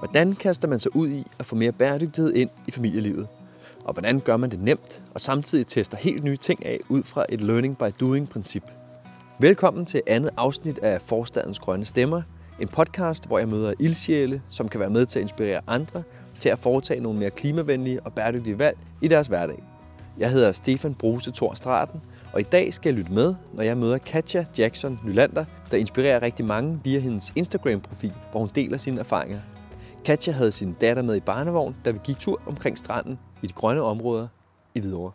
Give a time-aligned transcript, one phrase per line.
[0.00, 3.28] Hvordan kaster man sig ud i at få mere bæredygtighed ind i familielivet?
[3.84, 7.24] Og hvordan gør man det nemt, og samtidig tester helt nye ting af ud fra
[7.28, 8.62] et learning by doing-princip?
[9.38, 12.22] Velkommen til andet afsnit af Forstadens Grønne Stemmer,
[12.60, 16.02] en podcast, hvor jeg møder ildsjæle, som kan være med til at inspirere andre
[16.38, 19.62] til at foretage nogle mere klimavenlige og bæredygtige valg i deres hverdag.
[20.18, 22.00] Jeg hedder Stefan Bruse Thor Straten,
[22.32, 26.22] og i dag skal jeg lytte med, når jeg møder Katja Jackson Nylander, der inspirerer
[26.22, 29.38] rigtig mange via hendes Instagram-profil, hvor hun deler sine erfaringer.
[30.04, 33.52] Katja havde sin datter med i barnevogn, da vi gik tur omkring stranden i de
[33.52, 34.28] grønne områder
[34.74, 35.12] i Hvidovre.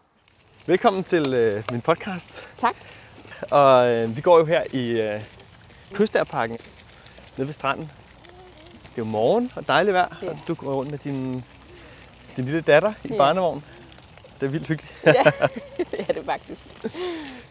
[0.66, 2.48] Velkommen til øh, min podcast.
[2.58, 2.76] Tak.
[3.52, 5.22] Og øh, vi går jo her i øh,
[5.94, 6.58] Kystærparken
[7.38, 7.92] nede ved stranden.
[8.84, 10.30] Det er jo morgen og dejligt vejr, Ja.
[10.30, 11.44] og du går rundt med din,
[12.36, 13.18] din lille datter i Ja.
[13.18, 13.64] barnevogn.
[14.40, 14.94] Det er vildt hyggeligt.
[15.06, 15.12] Ja,
[15.92, 16.68] det er det faktisk.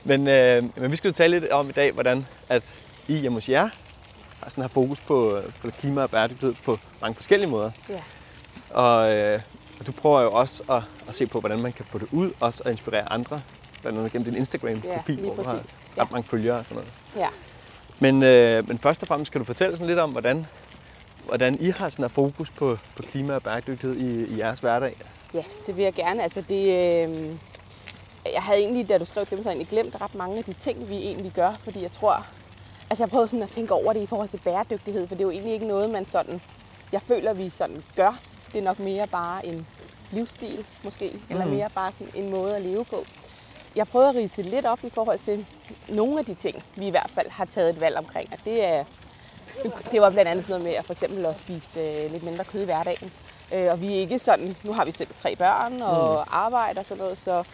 [0.04, 2.62] Men, øh, men vi skal jo tale lidt om i dag, hvordan at
[3.08, 3.68] I hjemme hos jer
[4.44, 7.70] har, sådan har fokus på, på klima og bæredygtighed på mange forskellige måder.
[7.88, 8.02] Ja.
[8.70, 9.40] Og, øh,
[9.80, 12.30] og du prøver jo også at, at se på, hvordan man kan få det ud,
[12.40, 13.42] også at inspirere andre,
[13.82, 16.04] blandt andet gennem din Instagram-profil, Ja, hvor du har ret Ja.
[16.10, 16.92] mange følgere og sådan noget.
[17.16, 17.28] Ja.
[17.98, 20.46] Men, øh, men først og fremmest kan du fortælle sådan lidt om, hvordan,
[21.26, 24.96] hvordan I har sådan fokus på, på klima og bæredygtighed i, i jeres hverdag.
[25.34, 26.22] ja, det vil jeg gerne.
[26.22, 26.62] Altså det,
[27.08, 27.28] øh,
[28.34, 30.52] jeg havde egentlig, da du skrev til mig, så egentlig glemt ret mange af de
[30.52, 32.26] ting, vi egentlig gør, fordi jeg tror,
[32.94, 35.26] altså jeg prøvede sådan at tænke over det i forhold til bæredygtighed, for det er
[35.26, 36.40] jo egentlig ikke noget, man sådan,
[36.92, 38.20] jeg føler, vi sådan gør.
[38.52, 39.68] Det er nok mere bare en
[40.10, 41.54] livsstil, måske, eller Mhm.
[41.54, 43.06] mere bare sådan en måde at leve på.
[43.76, 45.46] Jeg prøvede at rise lidt op i forhold til
[45.88, 48.64] nogle af de ting, vi i hvert fald har taget et valg omkring, og det
[48.64, 48.84] er
[49.92, 52.44] Det var blandt andet sådan noget med at for eksempel at spise øh, lidt mindre
[52.44, 53.12] kød i hverdagen.
[53.52, 56.24] Øh, og vi er ikke sådan, nu har vi selv tre børn og mm.
[56.30, 57.44] arbejder og sådan noget, så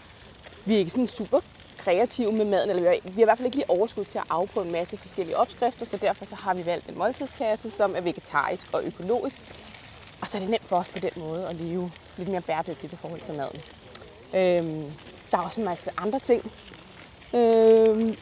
[0.64, 1.40] vi er ikke sådan super
[1.80, 4.18] kreative med maden, eller vi har, vi har i hvert fald ikke lige overskud til
[4.18, 7.96] at afprøve en masse forskellige opskrifter, så derfor så har vi valgt en måltidskasse, som
[7.96, 9.40] er vegetarisk og økologisk.
[10.20, 12.92] Og så er det nemt for os på den måde at leve lidt mere bæredygtigt
[12.92, 13.60] i forhold til maden.
[14.34, 14.92] Øhm,
[15.30, 16.52] der er også en masse andre ting.
[17.34, 18.16] Øhm,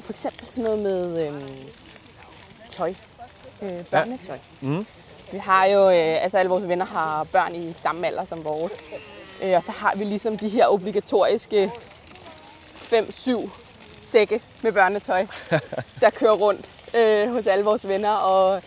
[0.00, 1.56] for eksempel sådan noget med øhm,
[2.68, 2.94] tøj.
[3.62, 4.38] Øh, børnetøj.
[4.60, 4.86] Mm.
[5.32, 8.88] Vi har jo, øh, altså alle vores venner har børn i samme alder som vores.
[9.42, 11.72] Øh, og så har vi ligesom de her obligatoriske
[12.92, 13.50] 5-7
[14.00, 15.26] sække med børnetøj,
[16.00, 18.10] der kører rundt øh, hos alle vores venner.
[18.10, 18.62] Og,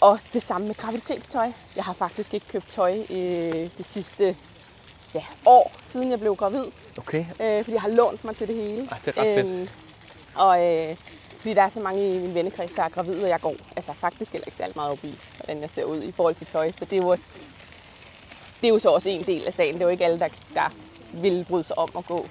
[0.00, 1.52] og det samme med graviditetstøj.
[1.76, 4.36] Jeg har faktisk ikke købt tøj øh, det sidste
[5.14, 6.64] ja, år, siden jeg blev gravid.
[6.96, 8.88] Okay, Øh, fordi jeg har lånt mig til det hele.
[8.90, 9.46] Ej, det er ret fedt.
[9.46, 9.68] Øhm,
[10.34, 10.96] og øh,
[11.38, 13.92] fordi der er så mange i min vennekreds, der er gravide, og jeg går altså,
[14.00, 16.72] faktisk heller ikke særlig meget op i, hvordan jeg ser ud i forhold til tøj.
[16.72, 17.40] Så det er jo, også,
[18.60, 19.74] det er jo så også en del af sagen.
[19.74, 20.74] Det er jo ikke alle, der, der
[21.12, 22.26] vil bryde sig om at gå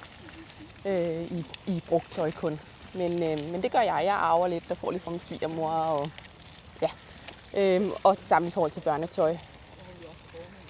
[0.85, 2.59] øh, i, i brugt tøj kun.
[2.93, 4.01] Men, øh, men det gør jeg.
[4.03, 5.69] Jeg arver lidt og får lidt fra min svigermor.
[5.69, 6.09] Og,
[6.81, 6.89] ja.
[7.53, 9.37] øhm, og det samme i forhold til børnetøj.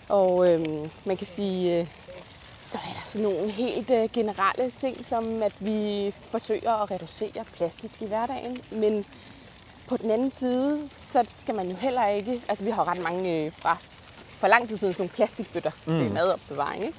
[0.10, 1.88] Og øhm, man kan sige, øh,
[2.66, 7.46] så er der sådan nogle helt øh, generelle ting, som at vi forsøger at reducere
[7.56, 8.58] plastik i hverdagen.
[8.72, 9.06] Men
[9.88, 12.42] på den anden side, så skal man jo heller ikke...
[12.48, 13.78] Altså vi har jo ret mange øh, fra
[14.40, 15.94] for lang tid siden sådan nogle plastikbøtter mm.
[15.94, 16.86] til madopbevaring.
[16.86, 16.98] Ikke?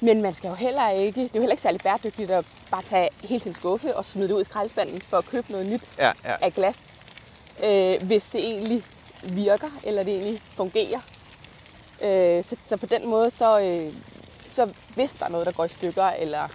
[0.00, 1.20] Men man skal jo heller ikke...
[1.20, 4.28] Det er jo heller ikke særlig bæredygtigt at bare tage hele sin skuffe og smide
[4.28, 6.36] det ud i skraldespanden for at købe noget nyt ja, ja.
[6.40, 7.00] af glas,
[7.64, 8.82] øh, hvis det egentlig
[9.22, 11.00] virker, eller det egentlig fungerer.
[12.02, 13.94] Øh, så, så på den måde, så, øh,
[14.42, 16.48] så hvis der er noget, der går i stykker, eller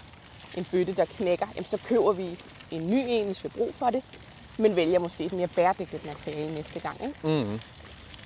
[0.57, 2.39] en bøtte, der knækker, jamen, så køber vi
[2.71, 4.03] en ny en, hvis vi har brug for det,
[4.57, 7.01] men vælger måske et mere bæredygtigt materiale næste gang.
[7.01, 7.43] Ikke?
[7.43, 7.59] Mm.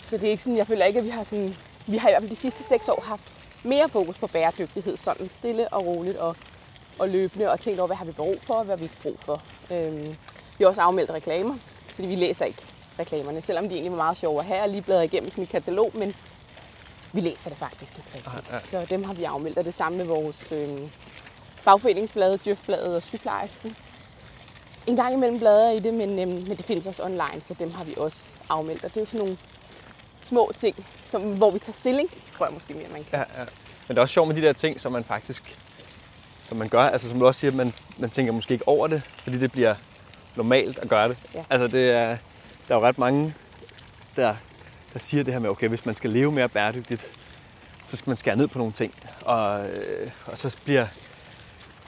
[0.04, 1.56] Så det er ikke sådan, jeg føler ikke, at vi har sådan,
[1.88, 3.26] vi har i hvert fald de sidste seks år haft
[3.64, 6.36] mere fokus på bæredygtighed, sådan stille og roligt og,
[7.00, 9.02] og løbende, og tænkt over, hvad har vi brug for, og hvad har vi ikke
[9.02, 9.42] brug for.
[9.72, 10.16] Øhm,
[10.58, 11.56] vi har også afmeldt reklamer,
[11.96, 12.64] fordi vi læser ikke
[13.00, 15.50] reklamerne, selvom de egentlig var meget sjove at have, og lige bladret igennem sådan et
[15.50, 16.16] katalog, men
[17.14, 18.50] vi læser det faktisk ikke rigtigt.
[18.50, 18.66] Ah, ah.
[18.66, 20.90] Så dem har vi afmeldt, og det samme med vores øhm,
[21.62, 23.76] fagforeningsblade, Djøfbladet og Sygeplejersken.
[24.88, 27.72] En gang imellem blader i det, men, øhm, men det findes også online, så dem
[27.72, 28.84] har vi også afmeldt.
[28.84, 29.38] Og det er jo sådan nogle
[30.22, 33.20] små ting, som, hvor vi tager stilling, tror jeg måske mere, man kan.
[33.20, 33.46] Ja, ja.
[33.88, 35.58] Men det er også sjovt med de der ting, som man faktisk
[36.50, 36.82] som man gør.
[36.82, 39.76] Altså som du også siger, man, man tænker måske ikke over det, fordi det bliver
[40.36, 41.18] normalt at gøre det.
[41.36, 41.44] Ja.
[41.50, 42.18] Altså det er,
[42.68, 43.34] der er jo ret mange,
[44.16, 44.36] der,
[44.94, 47.12] der siger det her med, okay, hvis man skal leve mere bæredygtigt,
[47.88, 48.94] så skal man skære ned på nogle ting.
[49.22, 50.88] Og, øh, og så bliver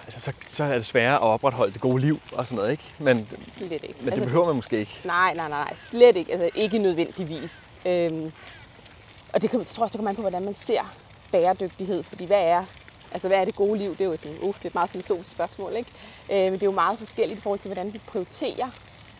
[0.05, 2.83] altså, så, så er det sværere at opretholde det gode liv og sådan noget, ikke?
[2.99, 3.95] Men, Slet ikke.
[4.01, 4.99] men det behøver man måske ikke.
[5.03, 6.31] Nej, nej, nej, nej, slet ikke.
[6.31, 7.67] Altså ikke nødvendigvis.
[7.85, 8.31] Øhm,
[9.33, 10.95] og det kan, jeg tror også, det kommer an på, hvordan man ser
[11.31, 12.03] bæredygtighed.
[12.03, 12.65] Fordi hvad er,
[13.11, 13.91] altså, hvad er det gode liv?
[13.91, 15.75] Det er jo sådan, uh, det er et meget filosofisk spørgsmål.
[15.75, 15.89] Ikke?
[16.31, 18.69] Øh, men det er jo meget forskelligt i forhold til, hvordan vi prioriterer.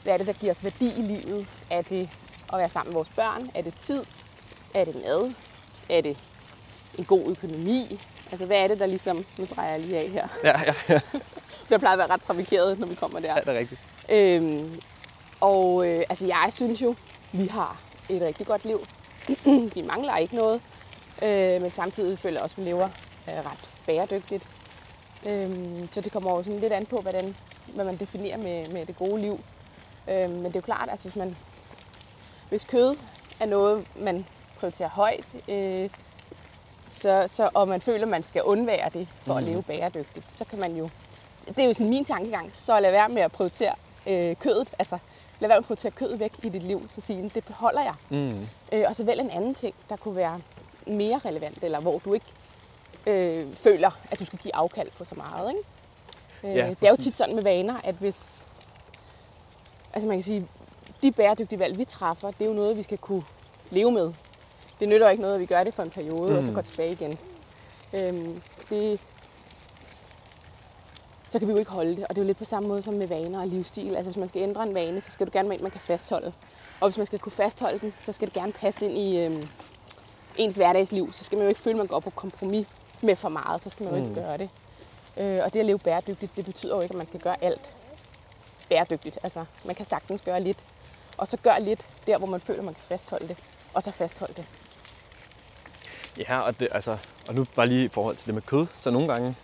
[0.03, 1.47] Hvad er det, der giver os værdi i livet?
[1.69, 2.09] Er det
[2.53, 3.49] at være sammen med vores børn?
[3.55, 4.03] Er det tid?
[4.73, 5.33] Er det mad?
[5.89, 6.17] Er det
[6.97, 7.99] en god økonomi?
[8.31, 9.25] Altså, hvad er det, der ligesom...
[9.37, 10.27] Nu drejer jeg lige af her.
[10.43, 10.99] Ja, ja, ja.
[11.69, 13.33] Der plejer at være ret trafikeret, når vi kommer der.
[13.33, 13.81] ja det er rigtigt.
[14.09, 14.79] Øhm,
[15.41, 16.95] og øh, altså, jeg synes jo,
[17.31, 18.87] vi har et rigtig godt liv.
[19.75, 20.61] vi mangler ikke noget,
[21.23, 22.89] øh, men samtidig føler jeg også, at vi lever
[23.29, 24.49] øh, ret bæredygtigt.
[25.27, 27.35] Øhm, så det kommer jo sådan lidt an på, hvordan,
[27.65, 29.39] hvad man definerer med, med det gode liv.
[30.09, 31.37] Øhm, men det er jo klart, altså, hvis, man,
[32.49, 32.95] hvis kød
[33.39, 34.25] er noget, man
[34.59, 35.89] prioriterer højt, øh,
[36.91, 39.37] så, så, og man føler, at man skal undvære det for mm.
[39.37, 40.89] at leve bæredygtigt, så kan man jo...
[41.47, 43.75] Det er jo sådan min tankegang, så lad være med at prioritere
[44.07, 44.71] øh, kødet.
[44.79, 44.97] Altså,
[45.39, 47.93] lad være med at prioritere kødet væk i dit liv, så sige, det beholder jeg.
[48.09, 48.47] Mm.
[48.71, 50.41] Øh, og så vælg en anden ting, der kunne være
[50.87, 52.25] mere relevant, eller hvor du ikke
[53.07, 55.49] øh, føler, at du skal give afkald på så meget.
[55.49, 55.63] Ikke?
[56.43, 58.45] Øh, Ja, det er jo tit sådan med vaner, at hvis...
[59.93, 60.47] Altså man kan sige,
[61.01, 63.23] de bæredygtige valg, vi træffer, det er jo noget, vi skal kunne
[63.69, 64.13] leve med.
[64.81, 66.37] Det nytter ikke noget, at vi gør det for en periode, mm.
[66.37, 66.55] og så Mm.
[66.55, 67.17] går tilbage igen.
[67.93, 68.99] Øhm, det,
[71.29, 72.03] så kan vi jo ikke holde det.
[72.03, 73.95] Og det er jo lidt på samme måde som med vaner og livsstil.
[73.95, 75.81] Altså hvis man skal ændre en vane, så skal du gerne med en, man kan
[75.81, 76.33] fastholde.
[76.79, 79.47] Og hvis man skal kunne fastholde den, så skal det gerne passe ind i øhm,
[80.37, 81.13] ens hverdagsliv.
[81.13, 82.67] Så skal man jo ikke føle, at man går på kompromis
[83.01, 83.61] med for meget.
[83.61, 84.09] Så skal man jo Mm.
[84.09, 84.49] ikke gøre det.
[85.17, 87.71] Øh, og det at leve bæredygtigt, det betyder jo ikke, at man skal gøre alt
[88.69, 89.19] bæredygtigt.
[89.23, 90.65] Altså man kan sagtens gøre lidt.
[91.17, 93.37] Og så gør lidt der, hvor man føler, man kan fastholde det.
[93.73, 94.45] Og så fastholde det.
[96.17, 96.97] Ja, og, det, altså,
[97.27, 99.35] og nu bare lige i forhold til det med kød, så nogle gange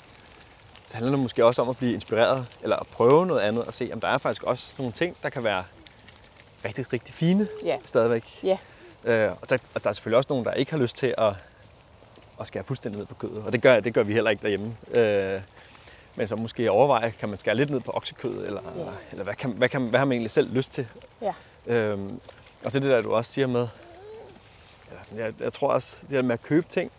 [0.87, 3.73] så handler det måske også om at blive inspireret, eller at prøve noget andet, og
[3.73, 5.63] se, om der er faktisk også nogle ting, der kan være
[6.65, 7.77] rigtig, rigtig fine Ja.
[7.85, 8.39] stadigvæk.
[8.43, 8.57] Ja.
[9.03, 11.33] Øh, og, der, og der er selvfølgelig også nogen, der ikke har lyst til at,
[12.39, 14.77] at skære fuldstændig ned på kødet, og det gør, det gør vi heller ikke derhjemme.
[14.91, 15.41] Øh,
[16.15, 18.83] men så måske overveje, kan man skære lidt ned på oksekød, eller, Ja.
[19.11, 20.87] eller hvad, kan, hvad, kan, hvad har man egentlig selv lyst til?
[21.21, 21.33] Ja.
[21.67, 22.19] Øhm,
[22.63, 23.67] og så det der, du også siger med,
[24.89, 26.91] eller sådan, jeg, jeg tror også, det der med at købe ting,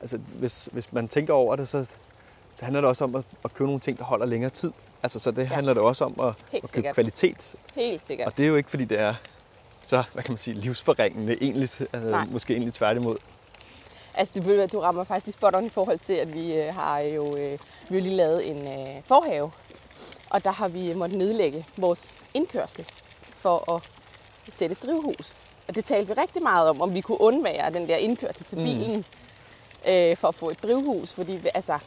[0.00, 1.84] altså hvis, hvis man tænker over det, så,
[2.54, 4.72] så handler det også om at, at købe nogle ting, der holder længere tid.
[5.02, 5.46] Altså, så det Ja.
[5.46, 6.94] handler det også om at, Helt at købe sikkert.
[6.94, 7.54] kvalitet.
[7.74, 8.26] Helt sikkert.
[8.26, 9.14] Og det er jo ikke, fordi det er
[9.84, 12.26] så, hvad kan man sige, livsforringende egentlig, altså, Nej.
[12.30, 13.16] måske egentlig tværtimod.
[14.14, 16.74] Altså, det, hvad, du rammer faktisk lige spot on i forhold til, at vi øh,
[16.74, 17.58] har jo øh,
[17.88, 19.50] vi har lige lavet en øh, forhave.
[20.30, 22.86] Og der har vi måttet nedlægge vores indkørsel
[23.34, 23.82] for at
[24.50, 25.44] sætte et drivhus.
[25.72, 28.58] Og det talte vi rigtig meget om, om vi kunne undvære den der indkørsel til
[28.58, 28.64] Mm.
[28.64, 29.04] bilen
[29.88, 31.12] øh, for at få et drivhus.
[31.12, 31.78] Fordi, altså,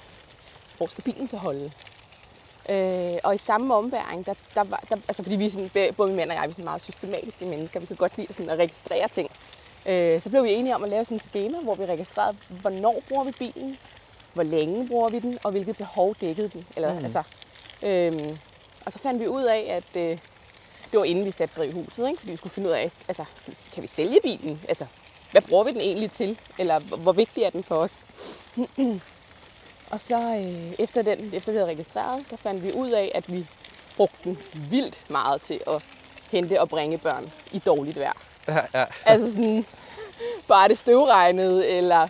[0.77, 1.71] hvor skal bilen så holde?
[2.69, 6.15] Øh, og i samme omværing, der, der var, der, altså fordi vi sådan, både min
[6.17, 8.59] mand og jeg, vi er sådan meget systematiske mennesker, vi kan godt lide sådan at
[8.59, 9.29] registrere ting.
[9.85, 13.03] Øh, så blev vi enige om at lave sådan et schema, hvor vi registrerede, hvornår
[13.07, 13.77] bruger vi bilen,
[14.33, 16.67] hvor længe bruger vi den, og hvilket behov dækkede den.
[16.75, 16.97] Eller, Mm.
[16.97, 17.03] mm.
[17.03, 17.23] altså,
[17.81, 18.39] øhm,
[18.85, 20.17] og så fandt vi ud af, at øh,
[20.95, 22.19] det var inden vi satte drivhuset, ikke?
[22.19, 24.61] fordi vi skulle finde ud af, altså, skal vi, kan vi sælge bilen?
[24.69, 24.85] Altså,
[25.31, 26.37] hvad bruger vi den egentlig til?
[26.59, 28.01] Eller hvor, hvor vigtig er den for os?
[29.91, 33.33] og så øh, efter, den, efter vi havde registreret, der fandt vi ud af, at
[33.33, 33.47] vi
[33.97, 35.81] brugte den vildt meget til at
[36.31, 38.17] hente og bringe børn i dårligt vejr.
[38.47, 38.85] Ja, ja.
[39.05, 39.65] Altså sådan,
[40.47, 42.07] bare det støvregnede, eller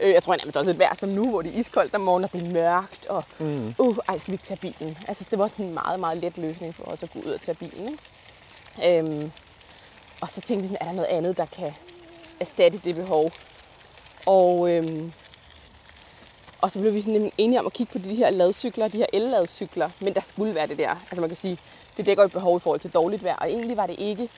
[0.00, 2.24] øh, jeg tror nærmest også et vejr som nu, hvor det er iskoldt om morgenen,
[2.24, 3.74] og det er mørkt, og Mm.
[3.78, 4.98] uh, ej, skal vi ikke tage bilen?
[5.08, 7.40] Altså det var sådan en meget, meget let løsning for os at gå ud og
[7.40, 7.88] tage bilen.
[7.88, 7.98] Ikke?
[8.88, 9.32] Øhm,
[10.20, 11.72] og så tænkte vi sådan, er der noget andet, der kan
[12.40, 13.32] erstatte det behov?
[14.26, 15.12] Og, øhm,
[16.60, 19.06] og så blev vi sådan enige om at kigge på de her ladcykler, de her
[19.12, 20.90] el-ladcykler, men der skulle være det der.
[20.90, 21.58] Altså man kan sige,
[21.96, 24.28] det dækker et behov i forhold til dårligt vejr, og egentlig var det ikke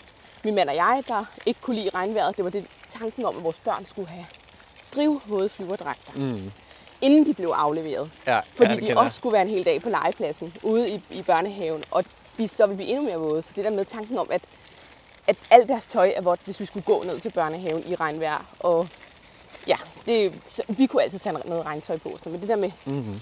[0.45, 2.37] min mand og jeg, der ikke kunne lide regnvejret.
[2.37, 4.27] Det var det tanken om, at vores børn skulle have
[4.95, 6.53] drivvåde flyverdragter, Mm.
[7.01, 8.11] inden de blev afleveret.
[8.27, 11.23] Ja, Fordi ja, de også skulle være en hel dag på legepladsen ude i, i
[11.23, 12.05] børnehaven, og
[12.39, 13.43] de så ville blive endnu mere våde.
[13.43, 14.43] Så det der med tanken om, at,
[15.27, 18.55] at alt deres tøj er vådt, hvis vi skulle gå ned til børnehaven i regnvejr.
[18.61, 18.89] Og
[19.69, 19.77] ja,
[20.07, 22.19] det, så, vi kunne altid tage noget regntøj på.
[22.23, 22.71] Så, men det der med.
[22.85, 23.21] Mm-hmm.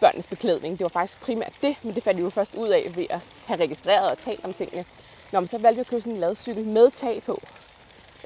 [0.00, 2.92] børnenes beklædning, det var faktisk primært det, men det fandt vi jo først ud af
[2.96, 4.84] ved at have registreret og talt om tingene.
[5.32, 7.42] Nå, men så valgte vi at købe sådan en ladcykel med tag på.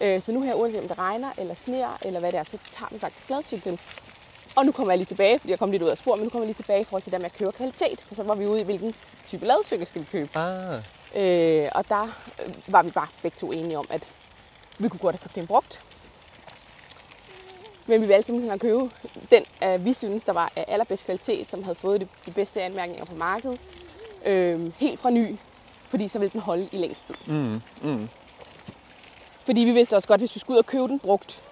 [0.01, 2.59] Øh, Så nu her, uanset om det regner eller sner eller hvad det er, så
[2.71, 3.79] tager vi faktisk ladcyklen.
[4.59, 6.31] Og nu kommer jeg lige tilbage, fordi jeg kom lidt ud af spor, men nu
[6.31, 8.01] kommer jeg lige tilbage i forhold til det med at købe kvalitet.
[8.07, 10.39] For så var vi ude i, hvilken type ladcykel skal vi købe.
[10.39, 10.83] Ah,
[11.15, 12.03] Øh, og der
[12.47, 14.09] øh, var vi bare begge to enige om, at
[14.79, 15.83] vi kunne godt have købt en brugt.
[17.87, 18.91] Men vi valgte simpelthen at købe
[19.33, 22.63] den, øh, vi synes, der var af allerbedst kvalitet, som havde fået de, de bedste
[22.63, 23.61] anmærkninger på markedet.
[24.25, 25.37] Øh, helt fra ny,
[25.85, 27.15] fordi så ville den holde i længst tid.
[27.27, 28.09] mm, mm.
[29.45, 31.45] Fordi vi vidste også godt, hvis vi skulle ud og købe den brugt,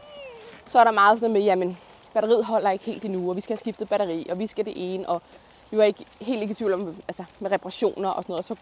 [0.66, 1.78] så er der meget sådan noget med, jamen,
[2.16, 4.74] batteriet holder ikke helt endnu, og vi skal have skiftet batteri, og vi skal det
[4.76, 5.22] ene, og
[5.70, 8.54] vi var ikke helt ikke i tvivl om, altså med reparationer og sådan noget, så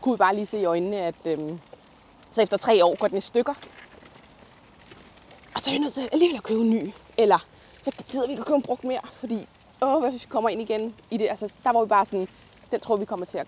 [0.00, 1.60] kunne vi bare lige se i øjnene, at øhm,
[2.30, 3.54] så efter tre år går den i stykker.
[5.54, 6.92] Og så er vi nødt til alligevel at købe en ny.
[7.18, 7.38] Eller
[7.82, 9.48] så gider vi ikke at købe en brugt mere, fordi
[9.82, 11.28] åh, hvad hvis vi kommer ind igen i det?
[11.28, 12.28] Altså, der var vi bare sådan,
[12.70, 13.46] den tror vi kommer til at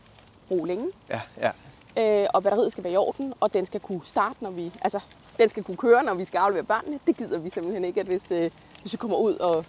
[0.48, 0.88] bruge længe.
[1.08, 1.50] Ja, ja.
[1.98, 4.72] Øh, og batteriet skal være i orden, og den skal kunne starte, når vi...
[4.80, 5.00] Altså,
[5.38, 7.00] den skal kunne køre, når vi skal aflevere børnene.
[7.06, 8.50] Det gider vi simpelthen ikke, at hvis, øh,
[8.87, 9.64] hvis vi kommer ud, og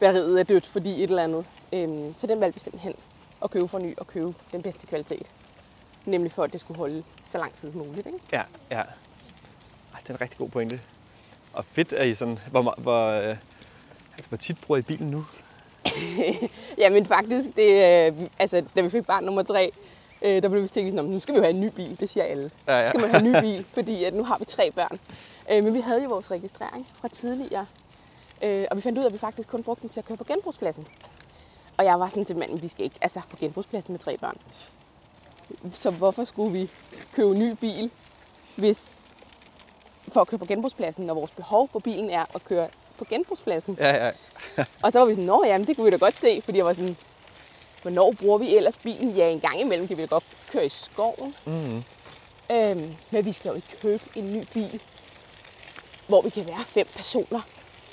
[0.00, 1.44] batteriet er dødt, fordi et eller andet.
[1.72, 2.94] Øhm, så den valgte vi simpelthen
[3.44, 5.32] at købe for ny og købe den bedste kvalitet.
[6.04, 8.06] Nemlig for, at det skulle holde så lang tid som muligt.
[8.06, 8.18] Ikke?
[8.32, 8.76] Ja, ja.
[8.76, 10.80] Ej, det er en rigtig god pointe.
[11.52, 13.36] Og fedt er I sådan, hvor, hvor, øh,
[14.16, 15.26] altså, hvor tit bruger I bilen nu?
[16.82, 17.68] Jamen faktisk, det,
[18.12, 19.72] øh, altså, da vi fik barn nummer tre,
[20.22, 22.00] øh, der blev vi tænkt, nu skal vi jo have en ny bil.
[22.00, 22.50] Det siger alle.
[22.66, 22.82] Ja, ja.
[22.82, 24.98] Så skal man have en ny bil, fordi at nu har vi tre børn.
[25.50, 27.66] Øh, men vi havde jo vores registrering fra tidligere.
[28.44, 30.16] Øh, og vi fandt ud af, at vi faktisk kun brugte den til at køre
[30.16, 30.86] på genbrugspladsen.
[31.76, 34.36] Og jeg var sådan til manden, vi skal ikke altså, på genbrugspladsen med tre børn.
[35.72, 36.70] Så hvorfor skulle vi
[37.12, 37.90] købe en ny bil,
[38.56, 39.08] hvis
[40.08, 43.76] for at køre på genbrugspladsen, når vores behov for bilen er at køre på genbrugspladsen?
[43.80, 44.10] Ja, ja.
[44.82, 46.66] Og så var vi sådan, nå jamen, det kunne vi da godt se, fordi jeg
[46.66, 46.96] var sådan,
[47.82, 49.10] hvornår bruger vi ellers bilen?
[49.10, 51.34] Ja, en gang imellem kan vi da godt køre i skoven.
[51.44, 51.84] Mm.
[52.50, 54.80] Øhm, men vi skal jo ikke købe en ny bil,
[56.06, 57.40] hvor vi kan være fem personer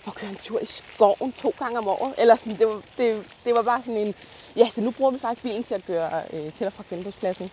[0.04, 2.16] for at køre en tur i skoven to gange om året.
[2.18, 4.16] Eller sådan, det, var, det, det var bare sådan en,
[4.56, 7.52] ja, så nu bruger vi faktisk bilen til at køre øh, til og fra genbrugspladsen.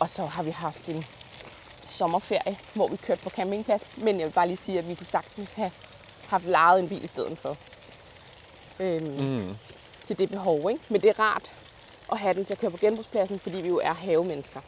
[0.00, 1.04] Og så har vi haft en
[1.88, 3.90] sommerferie, hvor vi kørte på campingplads.
[3.96, 5.70] Men jeg vil bare lige sige, at vi kunne sagtens have
[6.28, 7.56] haft lejet en bil i stedet for.
[8.80, 9.54] Øhm, Mm.
[10.04, 10.70] til det behov.
[10.70, 10.82] Ikke?
[10.88, 11.52] Men det er rart
[12.12, 14.60] at have den til at køre på genbrugspladsen, fordi vi jo er havemennesker.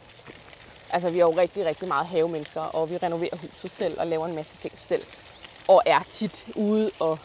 [0.89, 4.25] Altså, vi er jo rigtig, rigtig meget havemennesker, og vi renoverer huset selv og laver
[4.27, 5.03] en masse ting selv.
[5.67, 7.19] Og er tit ude og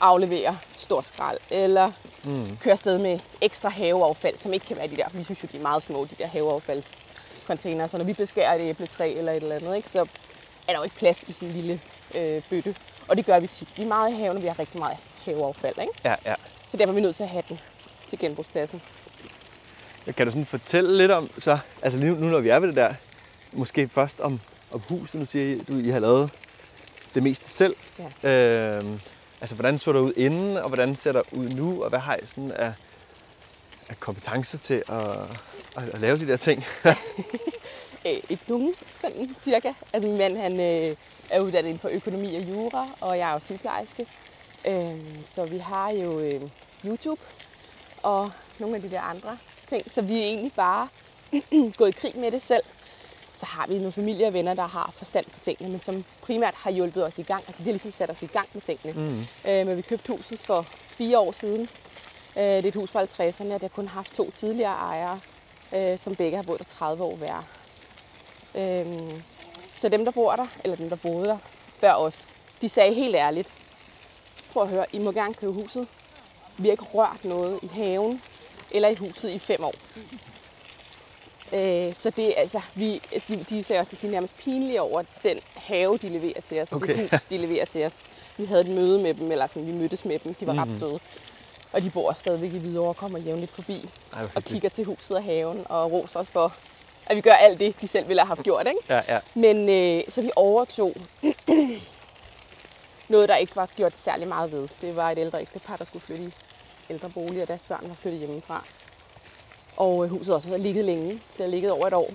[0.00, 1.92] afleverer stor skrald, eller
[2.24, 2.56] mm.
[2.60, 5.56] kører afsted med ekstra haveaffald, som ikke kan være de der, vi synes jo, de
[5.56, 7.86] er meget små, de der haveaffaldscontainer.
[7.86, 10.82] Så når vi beskærer et æbletræ eller et eller andet, ikke, så er der jo
[10.82, 11.80] ikke plads i sådan en lille
[12.14, 12.74] øh, bøtte.
[13.08, 13.68] Og det gør vi tit.
[13.76, 15.74] Vi er meget i haven, og vi har rigtig meget haveaffald.
[15.80, 15.92] Ikke?
[16.04, 16.34] Ja, ja.
[16.68, 17.60] Så derfor er vi nødt til at have den
[18.06, 18.82] til genbrugspladsen.
[20.16, 22.76] Kan du sådan fortælle lidt om, så, altså nu, nu når vi er ved det
[22.76, 22.94] der,
[23.52, 24.40] måske først om,
[24.70, 26.30] om huset, nu siger I, du, I har lavet
[27.16, 27.76] det meste selv.
[28.22, 28.76] Ja.
[28.78, 29.00] Øhm,
[29.40, 32.16] altså hvordan så der ud inden, og hvordan ser der ud nu, og hvad har
[32.16, 32.72] I sådan af,
[33.88, 35.10] af kompetencer til at,
[35.76, 36.64] at, at lave de der ting?
[38.06, 39.72] Øh, ikke nogen, sådan cirka.
[39.92, 40.96] Altså min mand han, øh,
[41.30, 44.06] er uddannet inden for økonomi og jura, og jeg er jo sygeplejerske.
[44.66, 46.42] Øh, så vi har jo øh,
[46.84, 47.20] YouTube
[48.02, 49.90] og nogle af de der andre ting.
[49.90, 50.88] Så vi er egentlig bare
[51.78, 52.62] gået i krig med det selv.
[53.36, 56.54] Så har vi nogle familie og venner, der har forstand på tingene, men som primært
[56.54, 57.44] har hjulpet os i gang.
[57.46, 58.92] Altså de har ligesom sat os i gang med tingene.
[58.92, 59.20] Mm.
[59.50, 61.68] Øh, men vi købte huset for fire år siden.
[62.36, 65.20] Øh, det er et hus fra 50'erne, og det har kun haft to tidligere ejere,
[65.72, 67.42] øh, som begge har boet der 30 år hver.
[68.54, 69.20] Øh,
[69.74, 71.38] så dem, der bor der, eller dem, der boede der
[71.80, 73.52] før os, de sagde helt ærligt,
[74.52, 75.88] prøv at høre, I må gerne købe huset.
[76.58, 78.22] Vi har ikke rørt noget i haven
[78.70, 79.74] eller i huset i fem år.
[81.52, 85.02] Øh, så det altså, vi, de, de sagde også, at de er nærmest pinlige over
[85.22, 86.96] den have, de leverer til os, og Okay.
[86.96, 88.02] det hus, de leverer til os.
[88.36, 90.58] Vi havde et møde med dem, eller sådan, vi mødtes med dem, de var mm.
[90.58, 91.00] ret søde.
[91.72, 95.16] Og de bor stadigvæk i Hvidovre og kommer jævnligt forbi Ej, og kigger til huset
[95.16, 96.54] og haven og roser os for,
[97.06, 98.66] at vi gør alt det, de selv ville have haft gjort.
[98.66, 98.80] Ikke?
[98.88, 99.20] Ja, ja.
[99.34, 100.94] Men øh, så vi overtog
[103.08, 104.68] noget, der ikke var gjort særlig meget ved.
[104.80, 106.32] Det var et ældre ægtepar, der skulle flytte i
[106.90, 108.64] ældrebolig, og deres børn var flyttet hjemmefra.
[109.76, 111.08] Og øh, huset har også været ligget længe.
[111.10, 112.10] Det har ligget over et år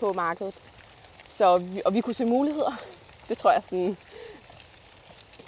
[0.00, 0.54] på markedet.
[1.28, 2.72] Så vi, og vi kunne se muligheder.
[3.28, 3.96] Det tror jeg sådan...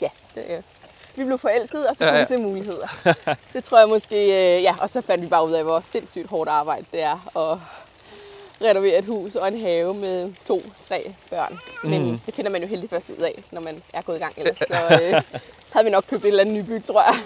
[0.00, 0.62] Ja, det, øh,
[1.14, 2.22] vi blev forelskede, og så Ja, kunne ja.
[2.24, 2.86] vi se muligheder.
[3.52, 4.16] Det tror jeg måske...
[4.56, 7.38] Øh, ja, og så fandt vi bare ud af, hvor sindssygt hårdt arbejde det er
[7.52, 7.58] at
[8.68, 11.60] renovere et hus og en have med to, tre børn.
[11.82, 12.18] Men Mhm.
[12.26, 14.34] det finder man jo heldigvis først ud af, når man er gået i gang.
[14.36, 15.22] Ellers så øh,
[15.72, 17.20] havde vi nok købt et eller andet nybyg, tror jeg.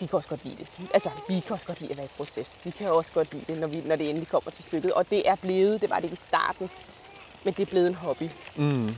[0.00, 0.68] Vi kan også godt lide det.
[0.94, 2.60] Altså, vi kan også godt lide at være i proces.
[2.64, 4.92] Vi kan også godt lide det, når, vi, når det endelig kommer til stykket.
[4.92, 6.70] Og det er blevet, det var det ikke i starten,
[7.44, 8.30] men det er blevet en hobby.
[8.56, 8.94] Mm.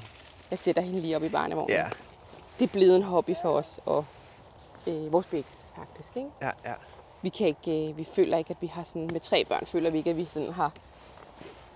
[0.50, 1.76] Jeg sætter hende lige op i barnevognen.
[1.76, 1.88] Ja,
[2.58, 4.04] Det er blevet en hobby for os, og
[4.86, 6.16] øh, vores begge faktisk.
[6.16, 6.28] Ikke?
[6.42, 6.74] ja, ja.
[7.22, 9.90] Vi, kan ikke, øh, vi føler ikke, at vi har sådan, med tre børn, føler
[9.90, 10.72] vi ikke, at vi sådan har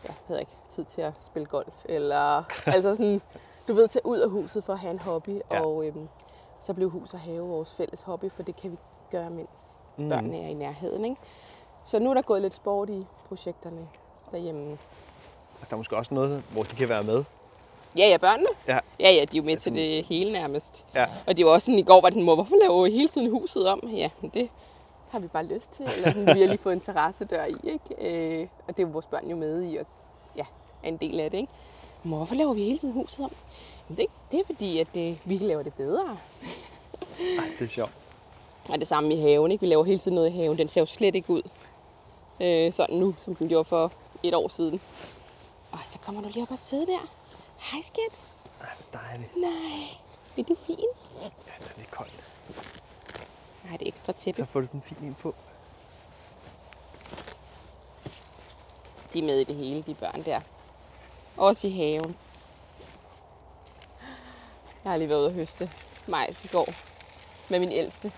[0.04, 1.74] ja, jeg ved ikke, tid til at spille golf.
[1.84, 2.44] Eller,
[2.76, 3.22] altså sådan,
[3.68, 5.40] du ved, tage ud af huset for at have en hobby.
[5.50, 5.60] Ja.
[5.60, 6.08] Og øhm,
[6.60, 8.76] så blev hus og have vores fælles hobby, for det kan vi
[9.10, 10.08] gøre, mens mm.
[10.08, 11.04] børnene er i nærheden.
[11.04, 11.16] Ikke?
[11.84, 13.88] Så nu er der gået lidt sport i projekterne
[14.32, 14.72] derhjemme.
[15.60, 17.24] Og der er måske også noget, hvor de kan være med.
[17.96, 18.48] Ja, ja, børnene.
[18.68, 18.78] Ja.
[19.00, 20.84] Ja, ja, de er jo med Ja, til sådan- det hele nærmest.
[20.94, 21.06] Ja.
[21.26, 23.68] Og det var også sådan, i går var sådan, mor, hvorfor laver hele tiden huset
[23.68, 23.80] om?
[23.96, 24.48] Ja, men det
[25.10, 25.84] har vi bare lyst til.
[25.96, 28.38] Eller sådan, vi har lige fået en terrassedør i, ikke?
[28.40, 29.86] Øh, og det er jo vores børn jo med i, og
[30.36, 30.44] ja,
[30.82, 31.52] er en del af det, ikke?
[32.02, 33.32] mor, hvorfor laver vi hele tiden huset om?
[33.88, 36.16] Men det, det er fordi, at det, vi laver det bedre.
[37.20, 37.92] Ej, det er sjovt.
[38.68, 39.60] Og det samme i haven, ikke?
[39.60, 40.58] Vi laver hele tiden noget i haven.
[40.58, 41.42] Den ser jo slet ikke ud
[42.40, 43.92] øh, sådan nu, som den gjorde for
[44.22, 44.80] et år siden.
[45.72, 47.08] Og så kommer du lige op og sidde der.
[47.58, 48.20] Hej skat.
[48.60, 49.36] Ej, hvor dejligt.
[49.36, 49.88] Nej,
[50.38, 50.78] er du fin?
[51.22, 52.26] Ja, det er lidt koldt.
[53.64, 54.42] Nej, det er ekstra tæppe.
[54.42, 55.34] Så får du sådan en fin en på.
[59.12, 60.40] De er med i det hele, de børn der.
[61.36, 62.16] Også i haven.
[64.84, 65.70] Jeg har lige været ude at høste
[66.06, 66.68] majs i går
[67.48, 68.12] med min ældste.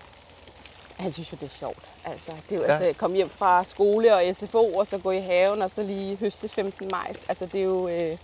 [0.99, 1.89] Han synes jo, det er sjovt.
[2.05, 2.71] Altså, det er jo Ja.
[2.73, 6.17] altså komme hjem fra skole og SFO, og så gå i haven, og så lige
[6.17, 7.25] høste 15 majs.
[7.29, 7.87] Altså, det er jo...
[7.87, 8.17] Øh,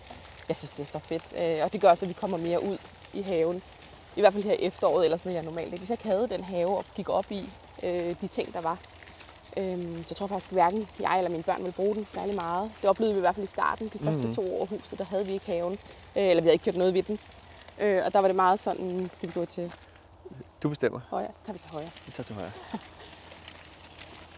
[0.50, 1.24] jeg synes, det er så fedt.
[1.38, 2.78] Øh, og det gør også, at vi kommer mere ud
[3.14, 3.62] i haven.
[4.16, 5.78] I hvert fald her efteråret, ellers ville jeg normalt ikke.
[5.78, 7.50] Hvis jeg ikke havde den have og gik op i
[7.84, 8.78] øh, de ting, der var,
[9.58, 12.72] Øhm, så tror jeg faktisk hverken jeg eller mine børn ville bruge den særlig meget.
[12.82, 13.90] Det oplevede vi i hvert fald i starten.
[13.90, 14.36] De første Mhm.
[14.36, 15.74] to år huset, der havde vi ikke haven.
[16.16, 17.20] Øh, eller vi havde ikke gjort noget ved den.
[17.78, 19.72] Øh, og der var det meget sådan, skal vi gå til
[20.66, 21.00] Du bestemmer.
[21.10, 21.90] højre, så tager vi til højre.
[22.06, 22.52] Vi tager til højre.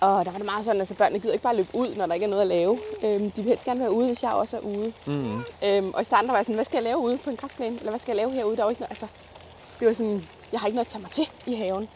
[0.01, 2.05] Og der var det meget sådan, at altså, børnene gider ikke bare løbe ud, når
[2.05, 2.79] der ikke er noget at lave.
[3.03, 4.93] Øhm, de vil helst gerne være ude, hvis jeg også er ude.
[5.05, 5.43] Mm.
[5.63, 7.35] Øhm, og i starten der var jeg sådan, hvad skal jeg lave ude på en
[7.35, 7.75] græsplæne?
[7.77, 8.57] Eller hvad skal jeg lave herude?
[8.57, 9.07] Der var ikke noget, altså,
[9.79, 11.89] det var sådan, jeg har ikke noget at tage mig til i haven.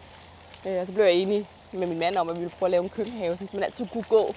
[0.66, 2.72] Øh, og så blev jeg enig med min mand om, at vi ville prøve at
[2.72, 4.36] lave en køkkenhave, sådan, så man altid kunne gå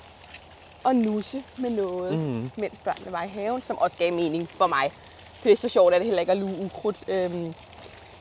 [0.85, 2.51] og nusse med noget, Mm.
[2.57, 4.93] mens børnene var i haven, som også gav mening for mig.
[5.45, 7.55] Det er så sjovt, at det heller ikke er luge ukrudt øhm,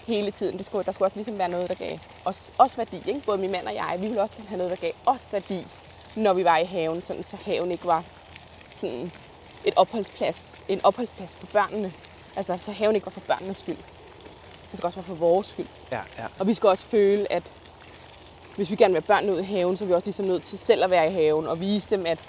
[0.07, 0.57] hele tiden.
[0.57, 2.97] Det skulle, der skulle også ligesom være noget, der gav os, os værdi.
[3.05, 3.19] Ikke?
[3.25, 5.67] Både min mand og jeg, vi ville også gerne have noget, der gav os værdi,
[6.15, 8.03] når vi var i haven, sådan, så haven ikke var
[8.75, 9.11] sådan
[9.65, 11.93] et opholdsplads, en opholdsplads for børnene.
[12.35, 13.77] Altså, så haven ikke var for børnenes skyld.
[14.71, 15.67] Det skal også være for vores skyld.
[15.91, 16.25] Ja, ja.
[16.39, 17.53] Og vi skal også føle, at
[18.55, 20.43] hvis vi gerne vil have børnene ud i haven, så er vi også ligesom nødt
[20.43, 22.19] til selv at være i haven og vise dem, at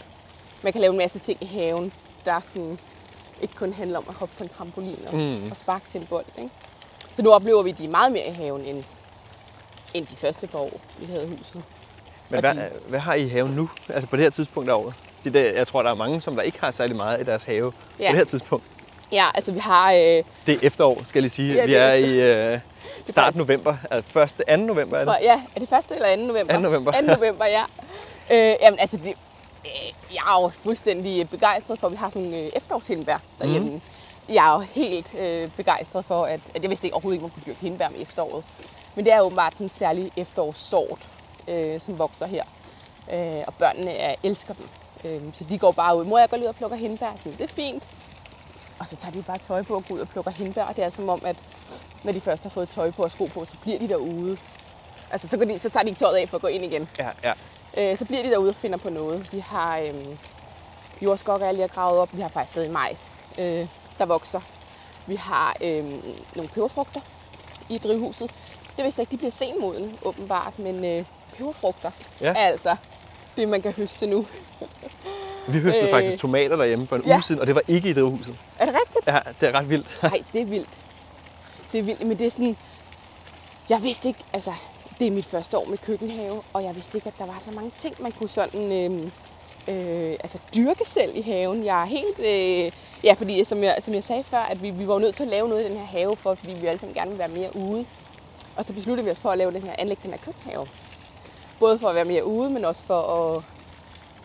[0.62, 1.92] man kan lave en masse ting i haven,
[2.24, 2.78] der sådan
[3.42, 5.20] ikke kun handler om at hoppe på en trampolin og, Mm.
[5.20, 5.50] mm.
[5.50, 6.24] og sparke til en bold.
[6.38, 6.50] Ikke?
[7.16, 8.84] Så nu oplever vi, at de er meget mere i haven, end,
[9.94, 11.62] end de første par år, vi havde huset.
[12.28, 13.70] Men hvad, de- hvad har I i haven nu?
[13.88, 14.94] Altså på det her tidspunkt af året?
[15.24, 17.44] Det der, jeg tror, der er mange, som der ikke har særlig meget i deres
[17.44, 18.06] have ja.
[18.06, 18.64] På det her tidspunkt.
[19.12, 19.92] Ja, altså vi har...
[19.92, 21.54] Øh, Det er efterår, skal jeg lige sige.
[21.54, 22.60] Ja, Vi det er er i øh,
[23.08, 23.76] start november.
[23.90, 24.58] Altså 1.
[24.58, 24.64] 2.
[24.64, 25.20] november er tror, det.
[25.24, 25.96] jeg- ja, er det 1.
[25.96, 26.22] eller 2.
[26.32, 26.54] november?
[26.54, 26.60] 2.
[26.60, 26.92] november.
[26.92, 27.00] 2.
[27.00, 27.62] november, ja.
[28.30, 29.06] Øh, jamen altså, det,
[29.64, 33.70] øh, jeg er jo fuldstændig begejstret for, at vi har sådan nogle øh, efterårshindbær derhjemme.
[33.70, 33.80] Mm.
[34.28, 37.30] Jeg er jo helt øh, begejstret for, at, at jeg vidste ikke overhovedet ikke, man
[37.30, 38.44] kunne dyrke hindbær med efteråret.
[38.94, 41.10] Men det er åbenbart sådan en særlig efterårssort,
[41.48, 42.44] øh, som vokser her.
[43.12, 44.68] Øh, og børnene er, elsker dem.
[45.04, 46.04] Øh, så de går bare ud.
[46.04, 47.12] Mor, jeg går lige ud og plukker hindbær.
[47.16, 47.82] Sådan, det er fint.
[48.78, 50.64] Og så tager de bare tøj på og går ud og plukker hindbær.
[50.64, 51.36] Og det er som om, at
[52.04, 54.38] når de først har fået tøj på og sko på, så bliver de derude.
[55.10, 56.88] Altså, så, går de, så tager de ikke tøjet af for at gå ind igen.
[56.98, 57.32] Ja, ja.
[57.76, 59.32] Øh, så bliver de derude og finder på noget.
[59.32, 60.18] Vi har øhm,
[61.02, 62.08] jordskokker, jeg lige har gravet op.
[62.12, 64.40] Vi har faktisk stadig majs, øh, der vokser.
[65.06, 66.02] Vi har øhm,
[66.34, 67.00] nogle peberfrugter
[67.68, 68.30] i drivhuset.
[68.76, 71.04] Det vidste jeg ikke, de bliver senmoden åbenbart, men øh,
[71.36, 72.26] peberfrugter Ja.
[72.28, 72.76] er altså
[73.36, 74.26] det, man kan høste nu.
[75.48, 75.94] Vi høstede øh, Øh.
[76.00, 77.14] faktisk tomater derhjemme for en Ja.
[77.14, 78.36] uge siden, og det var ikke i det huset.
[78.58, 79.06] Er det rigtigt?
[79.06, 79.98] Ja, det er ret vildt.
[80.02, 80.68] Nej, det er vildt.
[81.72, 82.56] Det er vildt, men det er sådan...
[83.68, 84.52] Jeg vidste ikke, altså,
[84.98, 87.50] det er mit første år med køkkenhave, og jeg vidste ikke, at der var så
[87.50, 88.72] mange ting, man kunne sådan...
[88.72, 89.10] Øh,
[89.68, 91.64] øh, altså dyrke selv i haven.
[91.64, 92.18] Jeg er helt...
[92.18, 92.72] Øh,
[93.04, 95.28] ja, fordi som jeg, som jeg sagde før, at vi, vi var nødt til at
[95.28, 97.56] lave noget i den her have, for, fordi vi alle sammen gerne vil være mere
[97.56, 97.86] ude.
[98.56, 100.66] Og så besluttede vi os for at lave den her, anlægge den her køkkenhave.
[101.60, 103.42] Både for at være mere ude, men også for at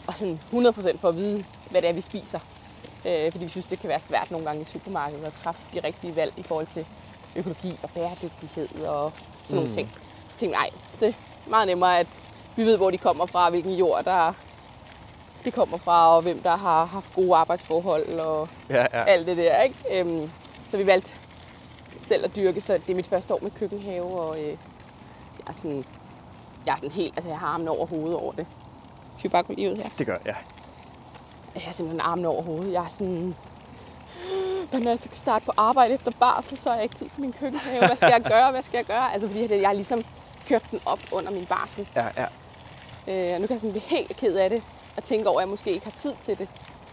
[0.08, 2.40] og sådan 100% for at vide, hvad det er, vi spiser.
[3.06, 5.80] Øh, fordi vi synes, det kan være svært nogle gange i supermarkedet at træffe de
[5.84, 6.86] rigtige valg i forhold til
[7.36, 9.12] økologi og bæredygtighed og
[9.44, 9.74] sådan nogle Mm.
[9.76, 9.92] ting.
[10.30, 12.08] Så tænkte jeg, nej, det er meget nemmere, at
[12.56, 14.34] vi ved, hvor de kommer fra, hvilken jord der
[15.46, 19.04] det kommer fra, og hvem der har haft gode arbejdsforhold og Ja, ja.
[19.04, 19.62] alt det der.
[19.62, 19.76] Ikke?
[20.00, 20.32] Øhm,
[20.68, 21.14] så vi valgte
[22.04, 24.58] selv at dyrke, så det er mit første år med køkkenhave, og øh, jeg
[25.48, 25.86] er sådan,
[26.66, 28.48] jeg er sådan helt, altså jeg har armen over hovedet over det.
[29.18, 29.90] Skal vi bare gå lige ud her?
[29.98, 30.36] Det gør jeg.
[31.56, 32.74] Jeg har simpelthen armen over hovedet.
[32.74, 33.36] Jeg er sådan...
[34.72, 37.34] Når jeg skal starte på arbejde efter barsel, så har jeg ikke tid til min
[37.34, 37.86] køkkenhave.
[37.88, 38.52] Hvad skal jeg gøre?
[38.52, 39.14] Hvad skal jeg gøre?
[39.14, 40.04] Altså fordi jeg har ligesom
[40.48, 41.88] kørt den op under min barsel.
[41.96, 42.26] Ja, ja.
[43.08, 44.64] Øh, og nu kan jeg sådan blive helt ked af det.
[45.00, 46.48] Og tænke over, at jeg måske ikke har tid til det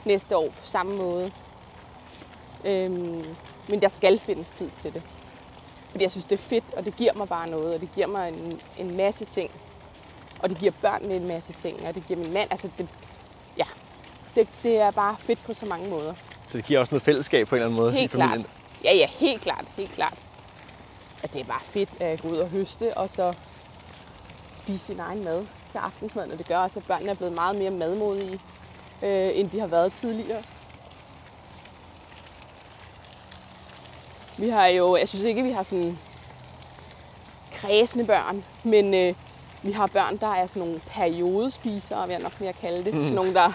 [0.04, 1.32] næste år på samme måde.
[2.64, 3.24] Øhm,
[3.68, 5.02] men der skal findes tid til det.
[5.90, 7.74] Fordi jeg synes, det er fedt, og det giver mig bare noget.
[7.74, 9.50] Og det giver mig en, en masse ting.
[10.38, 11.86] Og det giver børnene en masse ting.
[11.86, 12.48] Og det giver min mand.
[12.50, 12.88] Altså, det,
[13.58, 13.64] ja,
[14.34, 16.14] det, det er bare fedt på så mange måder.
[16.48, 18.32] Så det giver også noget fællesskab på en eller anden måde i Helt familien.
[18.42, 18.50] klart.
[18.84, 20.18] Ja, ja, helt klart, helt klart.
[21.22, 23.34] At det er bare fedt at gå ud og høste, og så
[24.54, 26.32] spise sin egen mad til aftensmaden.
[26.32, 28.40] Og det gør også, at børnene er blevet meget mere madmodige,
[29.02, 30.42] øh, end de har været tidligere.
[34.38, 35.98] Vi har jo, jeg synes ikke, vi har sådan
[37.52, 39.14] kredsende børn, men øh,
[39.62, 42.94] vi har børn, der er sådan nogle periodespisere, vil jeg nok mere kalde det.
[42.94, 43.00] Mm.
[43.00, 43.52] Sådan nogle, der,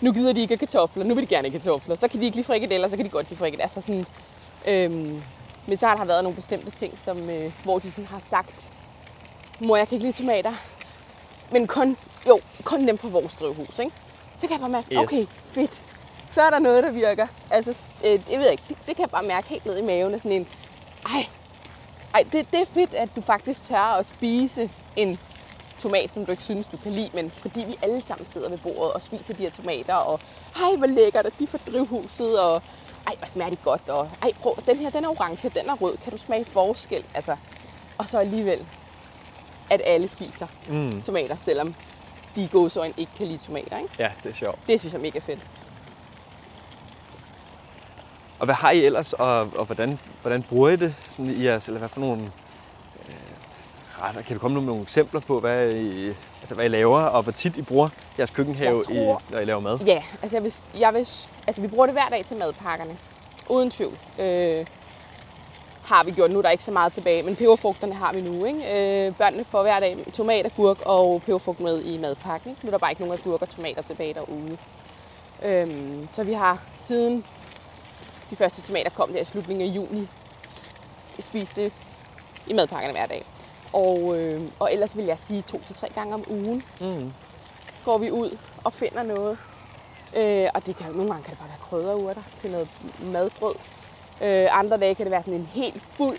[0.00, 1.94] nu gider de ikke kartofler, nu vil de gerne have kartofler.
[1.94, 3.62] Så kan de ikke lide frikadeller, så kan de godt lide frikadeller.
[3.62, 4.06] Altså sådan,
[4.68, 5.22] øhm,
[5.66, 8.72] men så har der været nogle bestemte ting, som, øh, hvor de sådan har sagt,
[9.60, 10.52] mor, jeg kan ikke lide tomater,
[11.52, 11.96] men kun,
[12.28, 13.92] jo, kun dem fra vores drivhus, ikke?
[14.40, 14.98] Så kan jeg bare mærke, Yes.
[15.02, 15.82] okay, fedt.
[16.28, 17.26] Så er der noget, der virker.
[17.50, 20.18] Altså, øh, jeg ved ikke, det, det kan jeg bare mærke helt ned i maven.
[20.18, 20.48] Sådan en,
[21.06, 21.26] ej,
[22.14, 25.18] ej det, det er fedt, at du faktisk tør at spise en
[25.78, 28.58] tomat, som du ikke synes, du kan lide, men fordi vi alle sammen sidder ved
[28.58, 30.20] bordet og spiser de her tomater, og
[30.56, 32.62] ej, hvor lækkert, at de fra drivhuset, og
[33.06, 35.74] ej, hvor smager de godt, og ej, prøv, den her, den er orange, den er
[35.74, 37.04] rød, kan du smage forskel?
[37.14, 37.36] Altså,
[37.98, 38.66] og så alligevel,
[39.70, 41.02] at alle spiser Mm.
[41.02, 41.74] tomater, selvom
[42.36, 43.90] de gåsøjne ikke kan lide tomater, ikke?
[43.98, 44.58] Ja, det er sjovt.
[44.68, 45.40] Det synes jeg er mega fedt.
[48.38, 51.66] Og hvad har I ellers, og, og hvordan, hvordan bruger I det sådan i jeres,
[51.66, 52.22] eller hvad for nogle
[53.08, 53.14] øh,
[54.02, 54.22] retter?
[54.22, 56.06] Kan du komme med nogle eksempler på, hvad I,
[56.40, 59.44] altså, hvad I laver, og hvor tit I bruger jeres køkkenhave, tror- i, når I
[59.44, 59.78] laver mad?
[59.86, 61.08] Ja, altså, jeg vil, jeg vil,
[61.46, 62.96] altså vi bruger det hver dag til madpakkerne.
[63.48, 63.98] Uden tvivl.
[64.18, 64.66] Øh,
[65.90, 66.30] har vi gjort.
[66.30, 68.44] Nu er der ikke så meget tilbage, men peberfrugterne har vi nu.
[68.44, 68.58] Ikke?
[69.06, 72.56] Øh, børnene får hver dag tomat, agurk og peberfrugt med i madpakken.
[72.62, 74.58] Nu er der bare ikke nogen agurk og tomater tilbage derude.
[75.42, 77.24] Øhm, så vi har siden
[78.30, 80.08] de første tomater kom der i slutningen af juni,
[81.20, 81.72] spist det
[82.46, 83.24] i madpakkerne hver dag.
[83.72, 87.12] Og, øh, og ellers vil jeg sige to til tre gange om ugen Mm.
[87.84, 89.38] går vi ud og finder noget.
[90.16, 93.54] Øh, og det kan, nogle gange kan det bare være krydderurter til noget madbrød.
[94.20, 96.18] Øh, andre dage kan det være sådan en helt fuld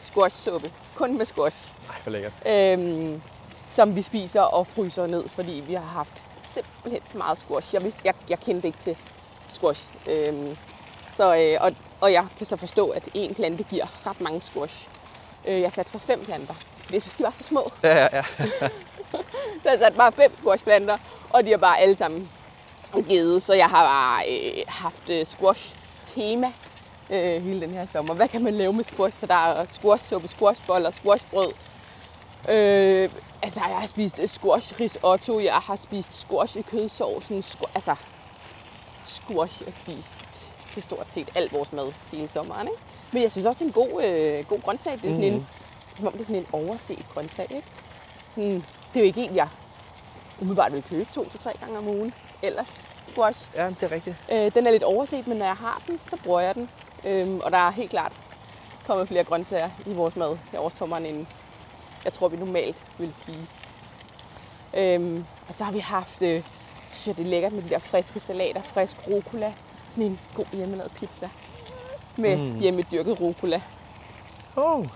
[0.00, 0.72] squashsuppe.
[0.94, 1.72] Kun med squash.
[1.90, 2.32] Ej, hvor lækkert.
[2.46, 3.20] Øh,
[3.68, 7.74] som vi spiser og fryser ned, fordi vi har haft simpelthen så meget squash.
[7.74, 8.96] Jeg, vidste, jeg, jeg kendte ikke til
[9.52, 9.84] squash.
[10.06, 10.56] Øh,
[11.10, 14.88] så, øh, og, og jeg kan så forstå, at en plante giver ret mange squash.
[15.44, 17.72] Øh, jeg satte så fem planter, fordi jeg synes, de var så små.
[17.82, 18.22] Ja, ja, ja.
[19.62, 20.98] Så jeg satte bare fem squashplanter,
[21.30, 22.28] og de har bare alle sammen
[23.08, 23.42] givet.
[23.42, 26.52] Så jeg har bare øh, haft øh, squash-tema
[27.10, 28.14] øh, hele den her sommer.
[28.14, 29.18] Hvad kan man lave med squash?
[29.18, 31.52] Så der er squashsuppe, squashboller, squashbrød.
[32.48, 33.10] Øh,
[33.42, 37.38] altså, jeg har spist øh, squash risotto, jeg har spist squash i kødsovsen.
[37.38, 37.94] Squ- altså,
[39.04, 42.68] squash er spist til stort set alt vores mad hele sommeren.
[42.68, 42.82] Ikke?
[43.12, 44.92] Men jeg synes også, det er en god, øh, god grøntsag.
[44.92, 45.46] Det er sådan en, Mhm.
[45.96, 47.46] som om det er sådan en overset grøntsag.
[47.50, 47.66] Ikke?
[48.30, 48.50] Sådan,
[48.94, 49.48] det er jo ikke en, jeg
[50.40, 52.14] umiddelbart vil købe to til tre gange om ugen.
[52.42, 53.50] Ellers squash.
[53.54, 54.16] ja, det er rigtigt.
[54.32, 56.68] Øh, den er lidt overset, men når jeg har den, så bruger jeg den.
[57.04, 58.12] Øhm, og der er helt klart
[58.86, 61.26] kommet flere grøntsager i vores mad her over sommeren, end
[62.04, 63.68] jeg tror, vi normalt ville spise.
[64.74, 66.42] Øhm, og så har vi haft, øh,
[66.88, 69.54] synes jeg, det er lækkert med de der friske salater, frisk rucola.
[69.88, 71.28] Sådan en god hjemmelavet pizza
[72.16, 72.42] med Mm.
[72.42, 72.58] mm.
[72.58, 73.62] hjemmedyrket rucola.
[74.56, 74.86] Oh.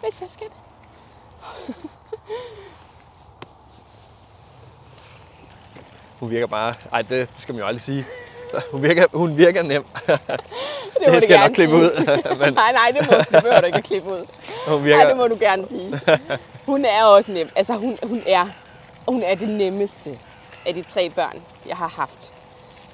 [0.00, 0.46] Hvis jeg skal.
[6.20, 6.74] Hun virker bare...
[6.92, 8.04] Ej, det, det skal man jo aldrig sige.
[8.72, 9.84] Hun virker, hun virker nem.
[11.04, 11.84] Det, Det skal jeg nok klippe sige.
[11.84, 12.06] ud.
[12.44, 14.26] Men nej, nej, det, må, det behøver du ikke at klippe ud.
[14.66, 15.08] hun Nej, virker...
[15.08, 16.00] det må du gerne sige.
[16.66, 17.48] Hun er også nem.
[17.56, 18.46] Altså, hun, hun, er,
[19.08, 20.18] hun er det nemmeste
[20.66, 22.34] af de tre børn, jeg har haft.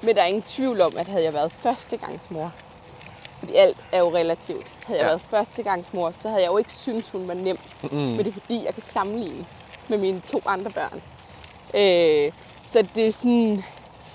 [0.01, 2.51] Men der er ingen tvivl om, at havde jeg været førstegangsmor,
[3.39, 4.67] fordi alt er jo relativt.
[4.85, 5.09] Havde jeg Ja.
[5.09, 7.59] været førstegangsmor, så havde jeg jo ikke syntes, hun var nem.
[7.83, 7.97] Mm.
[7.97, 9.45] Men det er fordi, jeg kan sammenligne
[9.87, 11.01] med mine to andre børn.
[11.73, 12.31] Øh,
[12.65, 13.63] så det er sådan...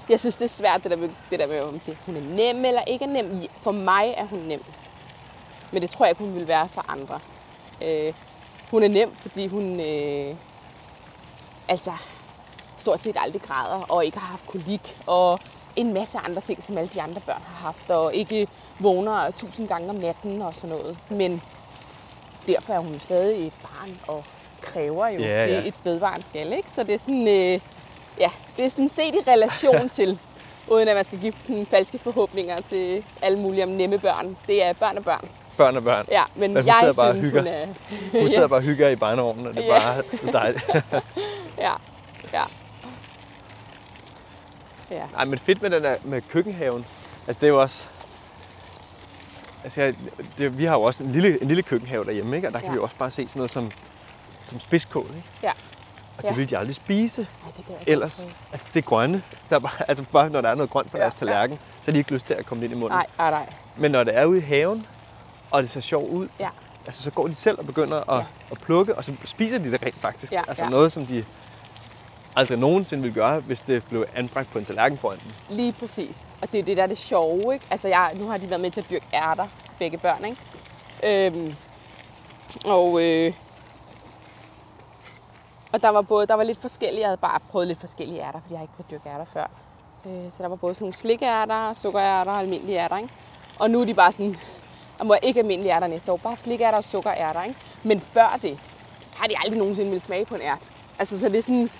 [0.08, 2.20] Jeg synes, det er svært, det der med, det der med om det, hun er
[2.20, 3.42] nem eller ikke er nem.
[3.62, 4.64] For mig er hun nem.
[5.72, 7.20] Men det tror jeg ikke, hun vil være for andre.
[7.82, 8.12] Øh,
[8.70, 10.34] hun er nem, fordi hun øh,
[11.68, 11.92] altså
[12.76, 15.40] stort set aldrig græder, og ikke har haft kolik, og
[15.76, 19.68] en masse andre ting, som alle de andre børn har haft, og ikke vågner tusind
[19.68, 20.98] gange om natten og sådan noget.
[21.08, 21.42] Men
[22.46, 24.24] derfor er hun jo stadig et barn, og
[24.60, 25.62] kræver jo Ja, det, ja.
[25.68, 26.52] et spædbarn skal.
[26.52, 26.70] Ikke?
[26.70, 27.60] Så det er sådan, øh,
[28.20, 30.18] ja, det er sådan set i relation til,
[30.68, 34.36] uden at man skal give sådan falske forhåbninger til alle mulige om nemme børn.
[34.46, 35.28] Det er børn og børn.
[35.56, 36.06] Børn og børn.
[36.10, 37.40] Ja, men, Men hun jeg sidder bare synes, hygger.
[37.40, 37.48] hun
[38.14, 38.20] er...
[38.20, 39.80] Hun sidder bare og hygger i barnevognen, og det er Ja.
[39.80, 40.64] bare så dejligt.
[41.58, 41.72] Ja,
[42.32, 42.42] ja.
[44.90, 46.86] Ja, Nej, men fedt med den der med køkkenhaven.
[47.26, 47.86] Altså det er jo også...
[49.64, 49.94] Altså, jeg,
[50.38, 52.48] det, vi har jo også en lille, en lille køkkenhave derhjemme, ikke?
[52.48, 52.72] Og der kan Ja.
[52.72, 53.70] vi jo også bare se sådan noget som,
[54.46, 55.22] som spidskål, ikke?
[55.42, 55.50] ja.
[56.18, 56.34] Og det Ja.
[56.34, 58.26] vil de aldrig spise Ej, det ikke ellers.
[58.52, 61.02] Altså det grønne, der er bare, altså bare når der er noget grønt på Ja,
[61.02, 61.18] deres ja.
[61.18, 62.96] tallerken, så har de ikke lyst til at komme det ind i munden.
[62.96, 63.46] Nej, nej, nej.
[63.76, 64.86] Men når det er ude i haven,
[65.50, 66.48] og det ser sjovt ud, Ja.
[66.86, 68.24] altså, så går de selv og begynder at, Ja.
[68.50, 70.32] at plukke, og så spiser de det rent faktisk.
[70.32, 70.70] Ja, altså ja.
[70.70, 71.24] noget, som de
[72.36, 75.56] aldrig nogensinde ville gøre, hvis det blev anbragt på en tallerken foran dem.
[75.56, 76.26] Lige præcis.
[76.42, 77.66] Og det er det, der er det sjove, ikke?
[77.70, 79.46] Altså, jeg, nu har de været med til at dyrke ærter,
[79.78, 81.26] begge børn, ikke?
[81.26, 81.54] Øhm,
[82.64, 83.32] og, øh,
[85.72, 88.40] og der var både, der var lidt forskellige, jeg havde bare prøvet lidt forskellige ærter,
[88.40, 89.50] fordi jeg har ikke prøvet dyrke ærter før.
[90.06, 93.10] Øh, så der var både sådan nogle slikærter, sukkerærter og almindelige ærter, ikke?
[93.58, 94.36] Og nu er de bare sådan,
[94.98, 97.60] der må ikke almindelige ærter næste år, bare slikærter og sukkerærter, ikke?
[97.82, 98.58] Men før det,
[99.14, 100.62] har de aldrig nogensinde ville smage på en ært.
[100.98, 101.70] Altså, så det er sådan,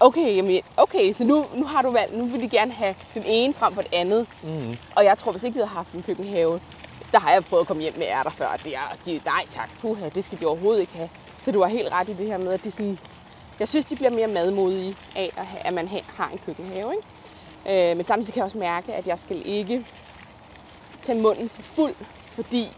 [0.00, 3.22] okay, jamen, okay, så nu, nu har du valgt, nu vil de gerne have den
[3.26, 4.26] ene frem for det andet.
[4.42, 4.76] Mm.
[4.96, 6.60] Og jeg tror, hvis ikke vi havde haft en køkkenhave,
[7.12, 8.56] der har jeg prøvet at komme hjem med ærter før.
[8.64, 11.10] Det er, de, nej tak, puha, det skal de overhovedet ikke have.
[11.40, 12.98] Så du har helt ret i det her med, at de sådan,
[13.58, 16.92] jeg synes, de bliver mere madmodige af, at, at man har en køkkenhave.
[16.92, 17.90] Ikke?
[17.90, 19.86] Øh, men samtidig kan jeg også mærke, at jeg skal ikke
[21.02, 21.94] tage munden for fuld,
[22.26, 22.68] fordi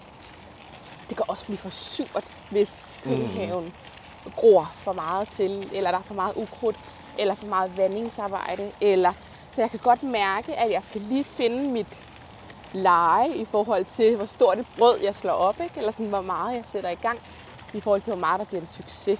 [1.09, 4.33] det kan også blive for surt, hvis køkkenhaven mm.
[4.37, 6.77] gror for meget til, eller der er for meget ukrudt,
[7.19, 8.73] eller for meget vandingsarbejde.
[8.81, 9.13] Eller,
[9.51, 11.99] så jeg kan godt mærke, at jeg skal lige finde mit
[12.73, 15.75] leje i forhold til, hvor stort et brød jeg slår op, ikke?
[15.79, 17.19] eller sådan, hvor meget jeg sætter i gang,
[17.73, 19.19] i forhold til, hvor meget der bliver en succes.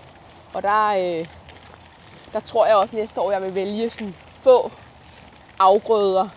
[0.55, 1.27] Og der, øh,
[2.33, 4.73] der tror jeg også næste år, jeg vil vælge sådan få
[5.59, 6.29] afgrøder,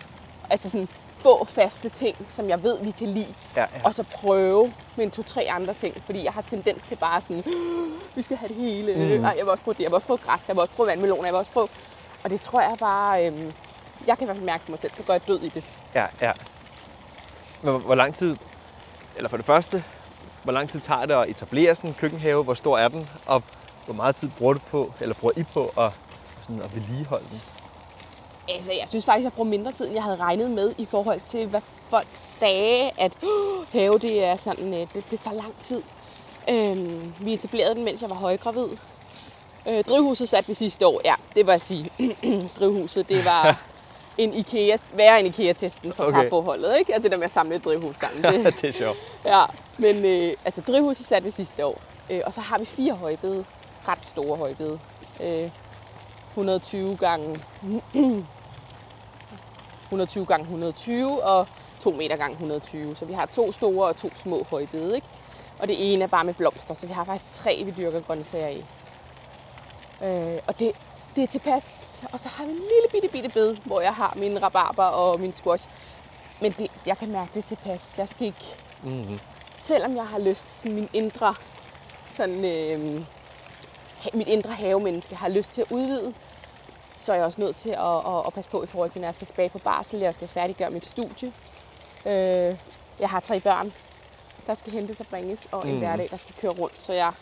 [0.50, 0.88] altså sådan
[1.20, 3.66] få faste ting, som jeg ved, vi kan lide, Ja, ja.
[3.84, 7.44] og så prøve med en to-tre andre ting, fordi jeg har tendens til bare sådan,
[8.14, 8.94] vi skal have det hele.
[8.94, 9.20] Mm.
[9.22, 10.86] Nej, jeg vil også prøve det, jeg vil også prøve græsk, jeg vil også prøve
[10.88, 11.68] vandmeloner, jeg vil også prøve...
[12.24, 13.52] Og det tror jeg bare, øhm,
[14.06, 15.64] jeg kan i hvert fald mærke på mig selv, så går jeg død i det.
[15.94, 16.32] Ja, ja.
[17.62, 18.36] Men hvor lang tid,
[19.16, 19.84] eller for det første,
[20.46, 22.44] hvor lang tid tager det at etablere sådan en køkkenhave?
[22.44, 23.08] Hvor stor er den?
[23.26, 23.42] Og
[23.84, 25.90] hvor meget tid bruger du på, eller bruger I på at,
[26.42, 27.40] sådan at vedligeholde den?
[28.48, 31.20] Altså, jeg synes faktisk, jeg bruger mindre tid, end jeg havde regnet med, i forhold
[31.24, 35.54] til, hvad folk sagde, at "Åh, have, det er sådan, øh, det, det tager lang
[35.62, 35.82] tid.
[36.50, 38.68] Øhm, vi etablerede den, mens jeg var højgravid.
[39.68, 41.00] Øh, drivhuset satte vi sidste år.
[41.04, 41.90] Ja, det var at sige,
[42.58, 43.56] drivhuset, det var
[44.18, 46.12] en IKEA, værre end IKEA-testen for Okay.
[46.18, 46.22] okay.
[46.22, 46.94] parforholdet, ikke?
[46.96, 48.22] Og det der med at samle et drivhus sammen.
[48.44, 48.98] Det, det er sjovt.
[49.24, 49.44] Ja,
[49.78, 51.80] men øh, altså drivhuset satte vi sidste år.
[52.10, 53.44] Øh, og så har vi fire højbede.
[53.88, 54.78] Ret store højbede.
[55.20, 55.50] Øh,
[56.30, 57.40] 120 gange
[59.84, 61.46] 120 gange 120 og
[61.80, 62.96] 2 meter gange 120.
[62.96, 65.06] Så vi har to store og to små højbede, ikke?
[65.58, 68.48] Og det ene er bare med blomster, så vi har faktisk tre, vi dyrker grøntsager
[68.48, 68.64] i.
[70.02, 70.72] Øh, og det,
[71.16, 72.04] det er tilpas.
[72.12, 75.20] Og så har vi en lille bitte, bitte bed, hvor jeg har min rabarber og
[75.20, 75.68] min squash.
[76.40, 77.94] Men det, jeg kan mærke, det er tilpas.
[77.98, 79.18] Jeg skal ikke Mm-hmm
[79.66, 81.34] selvom jeg har lyst, sådan min indre,
[82.10, 83.04] sådan, øh,
[84.14, 86.14] mit indre havemenneske har lyst til at udvide,
[86.96, 89.06] så er jeg også nødt til at, at, at passe på i forhold til, når
[89.08, 91.32] jeg skal tilbage på barsel, jeg skal færdiggøre mit studie.
[92.06, 92.56] Øh,
[93.00, 93.72] jeg har tre børn,
[94.46, 95.78] der skal hentes og bringes, og en Mhm.
[95.78, 97.12] hverdag, der skal køre rundt, så jeg,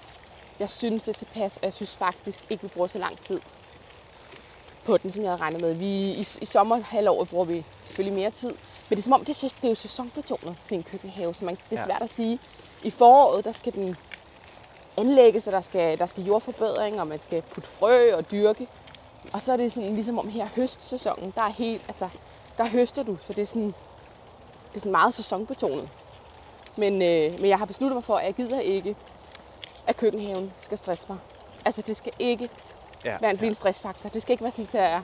[0.59, 3.41] jeg synes, det er tilpas, og jeg synes faktisk ikke, vi bruger så lang tid
[4.85, 5.75] på den, som jeg havde regnet med.
[5.75, 8.49] Vi, i, I sommerhalvåret bruger vi selvfølgelig mere tid,
[8.89, 11.55] men det er som om, det, det er jo sæsonbetonet, sådan en køkkenhave, så man,
[11.55, 11.85] det er Ja.
[11.85, 12.39] svært at sige.
[12.83, 13.97] I foråret, der skal den
[14.97, 18.69] anlægges, og der skal, der skal jordforbedring, og man skal putte frø og dyrke.
[19.33, 22.09] Og så er det sådan, ligesom om her høstsæsonen, der er helt, altså,
[22.59, 23.67] der høster du, så det er sådan,
[24.69, 25.89] det er sådan meget sæsonbetonet.
[26.77, 28.97] Men, øh, men jeg har besluttet mig for, at jeg gider ikke,
[29.87, 31.19] at køkkenhaven skal stresse mig.
[31.65, 32.49] Altså, det skal ikke
[33.05, 34.09] Ja, være en en stressfaktor.
[34.09, 35.03] Det skal ikke være sådan, at jeg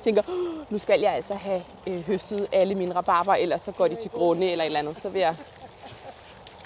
[0.00, 3.88] tænker, "Åh, nu skal jeg altså have øh, høstet alle mine rabarber, ellers så går
[3.88, 4.96] de til grunde eller et eller andet.
[4.98, 5.34] Så vil jeg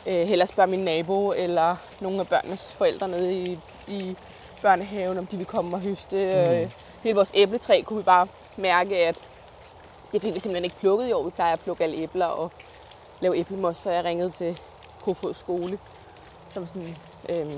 [0.06, 4.16] øh, hellere spørge min nabo eller nogle af børnenes forældre nede i, i
[4.62, 6.16] børnehaven, om de vil komme og høste.
[6.16, 6.22] Mm.
[6.62, 6.70] Øh,
[7.02, 9.16] hele vores æbletræ kunne vi bare mærke, at
[10.12, 11.22] det fik vi simpelthen ikke plukket i år.
[11.22, 12.50] Vi plejer at plukke alle æbler og
[13.20, 14.58] lave æblemos, så jeg ringede til
[15.04, 15.78] Kofod skole,
[16.50, 16.96] som sådan,
[17.28, 17.52] øh,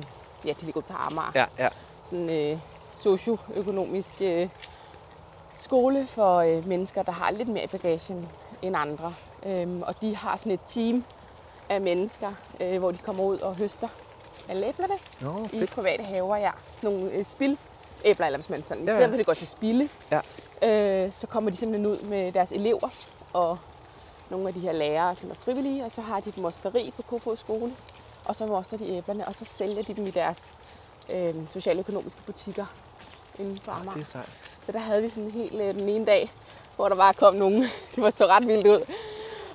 [0.45, 1.69] ja, de ligger ude på Amager ja, ja.
[2.03, 2.59] sådan øh,
[2.93, 4.49] socioøkonomisk øh,
[5.61, 8.29] skole for øh, mennesker, der har lidt mere i bagagen
[8.63, 9.15] end andre.
[9.47, 11.05] Øhm, og de har sådan et team
[11.69, 13.89] af mennesker, øh, hvor de kommer ud og høster
[14.49, 16.37] alle æblerne Nå, i private haver.
[16.37, 16.51] Ja.
[16.81, 17.59] Sådan nogle øh, spil
[18.05, 19.13] æbler, eller hvis man sådan, i Ja, stedet ja.
[19.13, 20.21] for det går til spilde, Ja.
[21.07, 22.89] øh, så kommer de simpelthen ud med deres elever
[23.33, 23.59] og
[24.31, 27.03] nogle af de her lærere, som er frivillige, og så har de et mosteri på
[27.03, 27.75] Kofod skole,
[28.25, 30.53] og så moster de æblerne, og så sælger de dem i deres
[31.11, 32.67] øh, socialøkonomiske butikker
[33.39, 33.93] inde på Amager.
[33.93, 34.29] Det er sejt.
[34.67, 36.33] Så der havde vi sådan en hel øh, den ene dag,
[36.77, 37.63] hvor der bare kom nogen,
[37.95, 38.81] det var så ret vildt ud.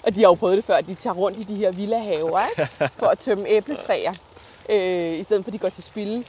[0.03, 2.69] Og de har jo prøvet det før, de tager rundt i de her villahaver, ikke?
[2.99, 4.13] for at tømme æbletræer,
[4.69, 6.23] øh, i stedet for at de går til spilde.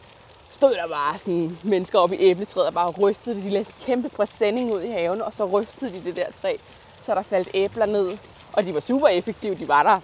[0.50, 3.44] Stod der bare sådan mennesker oppe i æbletræet og bare rystede det.
[3.44, 6.56] De lagde en kæmpe præsending ud i haven, og så rystede de det der træ.
[7.02, 8.18] Så der faldt æbler ned,
[8.52, 9.54] og de var super effektive.
[9.54, 10.00] De var der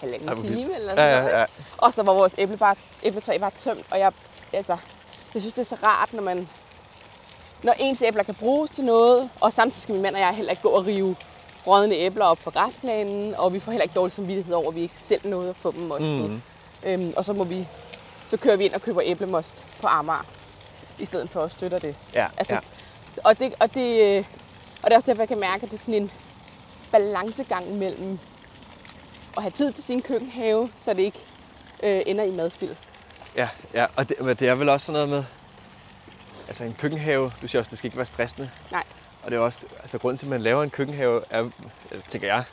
[0.00, 1.26] halvanden time eller Ja, sådan ja, noget.
[1.30, 1.38] ikke?
[1.38, 1.44] ja.
[1.78, 4.12] Og så var vores æble bare, æbletræ bare tømt, og jeg,
[4.56, 4.76] altså,
[5.34, 6.48] jeg synes, det er så rart, når man
[7.62, 10.50] når ens æbler kan bruges til noget, og samtidig skal min mand og jeg heller
[10.50, 11.16] ikke gå og rive
[11.66, 14.80] rådne æbler op på græsplænen, og vi får heller ikke dårlig samvittighed over, at vi
[14.80, 16.30] ikke selv nåede at få dem mostet.
[16.30, 16.42] Mhm.
[16.84, 17.68] Øhm, og så må vi,
[18.26, 20.26] så kører vi ind og køber æblemost på Amager,
[20.98, 21.96] i stedet for at støtte det.
[22.14, 22.60] Ja, Altså, ja.
[23.24, 24.24] og, det, og, det, øh,
[24.82, 26.10] og det er også derfor, jeg kan mærke, at det er sådan en
[26.92, 28.18] balancegang mellem
[29.36, 31.24] at have tid til sin køkkenhave, så det ikke
[31.82, 32.76] øh, ender i madspild.
[33.36, 33.86] Ja, ja.
[33.96, 35.24] og det, men det er vel også sådan noget med,
[36.48, 38.50] altså en køkkenhave, du siger også, det skal ikke være stressende.
[38.70, 38.84] Nej.
[39.22, 41.50] Og det er også, altså grunden til, at man laver en køkkenhave, er,
[42.08, 42.44] tænker jeg,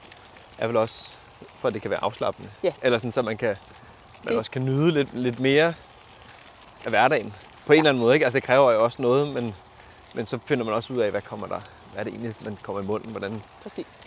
[0.58, 1.18] er vel også,
[1.60, 2.50] for at det kan være afslappende.
[2.64, 2.74] Ja.
[2.82, 3.48] Eller sådan, så man, kan,
[4.24, 5.74] man Det- også kan nyde lidt, lidt mere
[6.84, 7.34] af hverdagen.
[7.66, 8.26] På en eller anden måde, ikke?
[8.26, 9.56] Altså det kræver jo også noget, men,
[10.14, 11.62] men så finder man også ud af, hvad kommer der,
[11.94, 14.02] hvad er det egentlig, man kommer i munden, hvordan, Præcis.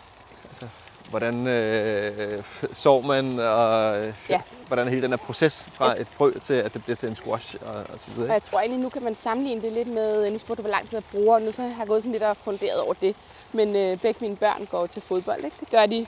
[0.48, 0.68] altså,
[1.10, 4.40] hvordan øh, sår man, og øh, Ja.
[4.66, 7.56] hvordan hele den her proces fra et frø til, at det bliver til en squash
[7.66, 8.28] og, og så videre.
[8.28, 10.76] Og jeg tror egentlig, nu kan man sammenligne det lidt med, nu spurgte du, hvor
[10.76, 13.16] lang tid jeg bruger, nu så har jeg gået sådan lidt og funderet over det.
[13.52, 15.56] Men øh, begge mine børn går til fodbold, ikke?
[15.60, 16.06] Det gør de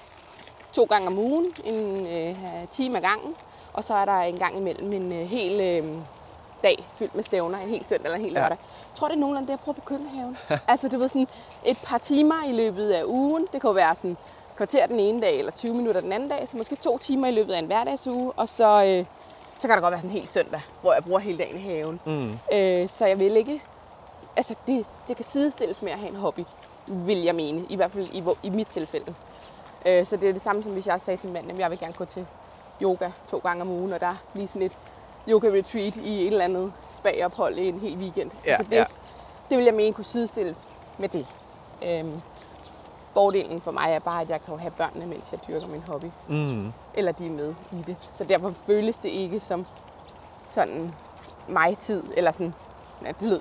[0.72, 2.34] to gange om ugen, en øh,
[2.70, 3.34] time ad gangen.
[3.72, 5.92] Og så er der en gang imellem en øh, hel øh,
[6.62, 8.40] dag fyldt med stævner, en hel søndag eller en hel Ja.
[8.40, 8.58] lørdag.
[8.60, 10.36] Jeg tror, det er nogenlunde det, jeg prøver på køkkenhaven.
[10.68, 11.26] altså, det var sådan
[11.64, 13.46] et par timer i løbet af ugen.
[13.52, 14.16] Det kunne være sådan
[14.56, 16.48] kvarter den ene dag, eller 20 minutter den anden dag.
[16.48, 18.32] Så måske to timer i løbet af en hverdagsuge.
[18.36, 19.04] Og så, øh,
[19.58, 21.60] så kan der godt være sådan en hel søndag, hvor jeg bruger hele dagen i
[21.60, 22.00] haven.
[22.04, 22.38] Mm.
[22.52, 23.62] Øh, så jeg vil ikke...
[24.36, 26.44] Altså, det, det kan sidestilles med at have en hobby,
[26.86, 27.66] vil jeg mene.
[27.68, 29.14] I hvert fald i, i mit tilfælde.
[29.86, 31.78] Øh, så det er det samme, som hvis jeg sagde til manden, at jeg vil
[31.78, 32.26] gerne gå til
[32.82, 34.72] yoga to gange om ugen, og der bliver sådan et
[35.28, 38.30] yoga-retreat i et eller andet spa-ophold i en hel weekend.
[38.44, 38.84] Ja, altså, det, ja.
[39.50, 41.26] det vil jeg mene kunne sidestilles med det.
[41.82, 42.22] Øhm,
[43.16, 45.82] fordelen for mig er bare, at jeg kan jo have børnene, mens jeg dyrker min
[45.82, 46.72] hobby Mm.
[46.94, 47.96] eller de er med i det.
[48.12, 49.66] Så derfor føles det ikke som
[50.48, 50.94] sådan
[51.48, 52.54] mig-tid, eller sådan,
[53.04, 53.40] ja, det lød.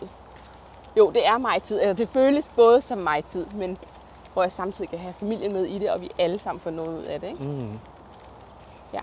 [0.97, 3.77] Jo, det er mig-tid, eller det føles både som mig-tid, men
[4.33, 6.97] hvor jeg samtidig kan have familien med i det, og vi alle sammen får noget
[6.99, 7.27] ud af det.
[7.27, 7.43] Ikke?
[7.43, 7.79] Mm.
[8.93, 9.01] Ja.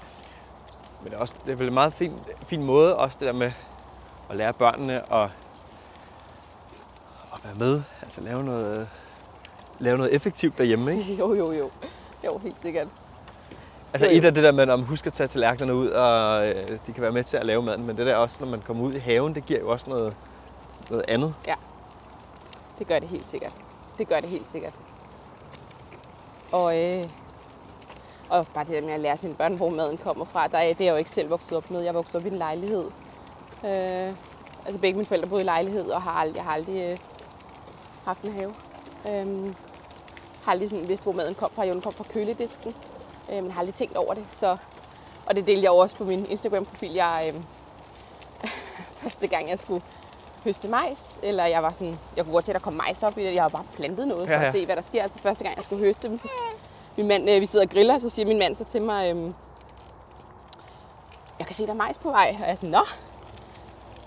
[1.00, 3.32] Men det er, også, det er vel en meget fin, fin måde også det der
[3.32, 3.52] med
[4.30, 5.30] at lære børnene at,
[7.32, 7.82] at være med.
[8.02, 8.88] Altså lave noget,
[9.82, 10.92] lave noget effektivt derhjemme.
[10.98, 11.14] Ikke?
[11.20, 11.70] Jo, jo, jo.
[12.24, 12.88] Jo, helt sikkert.
[13.92, 14.18] Altså Jo, jo.
[14.18, 17.02] et af det der med, at husker at tage tallerkenerne ud, og øh, de kan
[17.02, 17.86] være med til at lave maden.
[17.86, 20.16] Men det der også, når man kommer ud i haven, det giver jo også noget,
[20.90, 21.34] noget andet.
[22.78, 23.52] Det gør det helt sikkert.
[23.98, 24.72] Det gør det helt sikkert.
[26.52, 27.04] Og, øh,
[28.28, 30.68] og bare det der med at lære sine børn, hvor maden kommer fra, der er,
[30.72, 31.80] det er jeg jo ikke selv vokset op med.
[31.80, 32.84] Jeg vokset op i en lejlighed.
[33.64, 34.12] Øh,
[34.66, 36.98] altså begge mine forældre boede i lejlighed, og har aldrig, jeg har aldrig øh,
[38.04, 38.54] haft en have.
[39.08, 39.54] Øh,
[40.42, 41.64] har aldrig sådan vidst, hvor maden kom fra.
[41.64, 42.74] Jo, den kom fra køledisken,
[43.32, 44.24] øh, men har aldrig tænkt over det.
[44.32, 44.56] Så,
[45.26, 46.92] og det delte jeg også på min Instagram-profil.
[46.92, 47.40] Jeg, øh,
[49.02, 49.82] første gang, jeg skulle
[50.44, 53.18] høste majs, eller jeg var sådan, jeg kunne godt se, at der kom majs op
[53.18, 53.34] i det.
[53.34, 54.46] Jeg har bare plantet noget for Ja, ja.
[54.46, 55.02] at se, hvad der sker.
[55.02, 56.28] Altså første gang, jeg skulle høste dem, så
[56.96, 59.34] min mand, øh, vi sidder og griller, så siger min mand så til mig, øhm,
[61.38, 62.36] jeg kan se, der er majs på vej.
[62.40, 62.80] Og jeg er sådan, nå,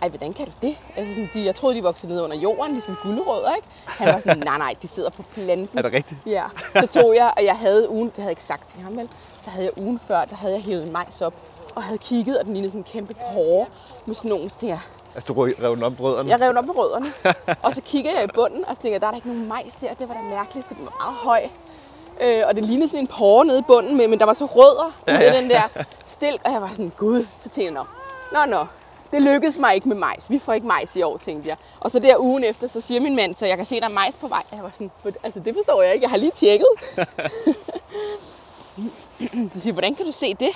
[0.05, 0.77] ej, hvordan kan du det?
[0.95, 3.67] Altså, sådan, de, jeg troede, de voksede ned under jorden, ligesom gulerødder, ikke?
[3.85, 5.77] Han var sådan, nej, nej, de sidder på planten.
[5.77, 6.19] Er det rigtigt?
[6.25, 6.43] Ja,
[6.79, 9.09] så tog jeg, og jeg havde ugen, det havde jeg ikke sagt til ham vel,
[9.39, 11.33] så havde jeg ugen før, der havde jeg hævet en majs op,
[11.75, 13.65] og havde kigget, og den lignede sådan en kæmpe porre
[14.05, 14.79] med sådan nogle, jeg,
[15.15, 16.29] Altså du rev den op brødrene?
[16.29, 17.13] jeg rev den op med rødderne,
[17.63, 19.93] og så kigger jeg i bunden, og tænker der er der ikke nogen majs der,
[19.93, 21.49] det var da mærkeligt, for den var meget høj.
[22.21, 24.45] Øh, og det lignede sådan en porre nede i bunden, med, men der var så
[24.45, 25.19] rødder ja.
[25.19, 25.41] ja.
[25.41, 25.61] den der
[26.05, 27.83] stilk, og jeg var sådan, gud, så tænkte jeg, nå,
[28.31, 28.65] nå, nå,
[29.15, 30.29] det lykkedes mig ikke med majs.
[30.29, 31.57] Vi får ikke majs i år, tænkte jeg.
[31.79, 33.89] Og så der ugen efter, så siger min mand, så jeg kan se, der er
[33.89, 34.43] majs på vej.
[34.51, 36.67] Jeg var sådan, "But- altså det forstår jeg ikke, jeg har lige tjekket.
[39.53, 40.49] så siger hvordan kan du se det?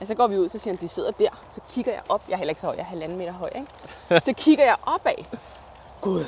[0.00, 1.28] Ja, så går vi ud, så siger han, de sidder der.
[1.54, 2.22] Så kigger jeg op.
[2.28, 4.20] Jeg er heller ikke så høj, jeg er halvanden meter høj, ikke?
[4.26, 5.24] Så kigger jeg opad.
[6.00, 6.24] Gud,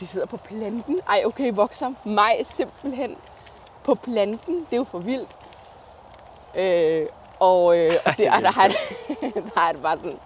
[0.00, 1.00] de sidder på planten.
[1.08, 3.16] Ej, okay, vokser mig simpelthen
[3.84, 4.54] på planten.
[4.54, 5.28] Det er jo for vildt.
[6.54, 7.06] Øh,
[7.40, 10.18] og, øh, og det, og der, har, det- der er det bare sådan,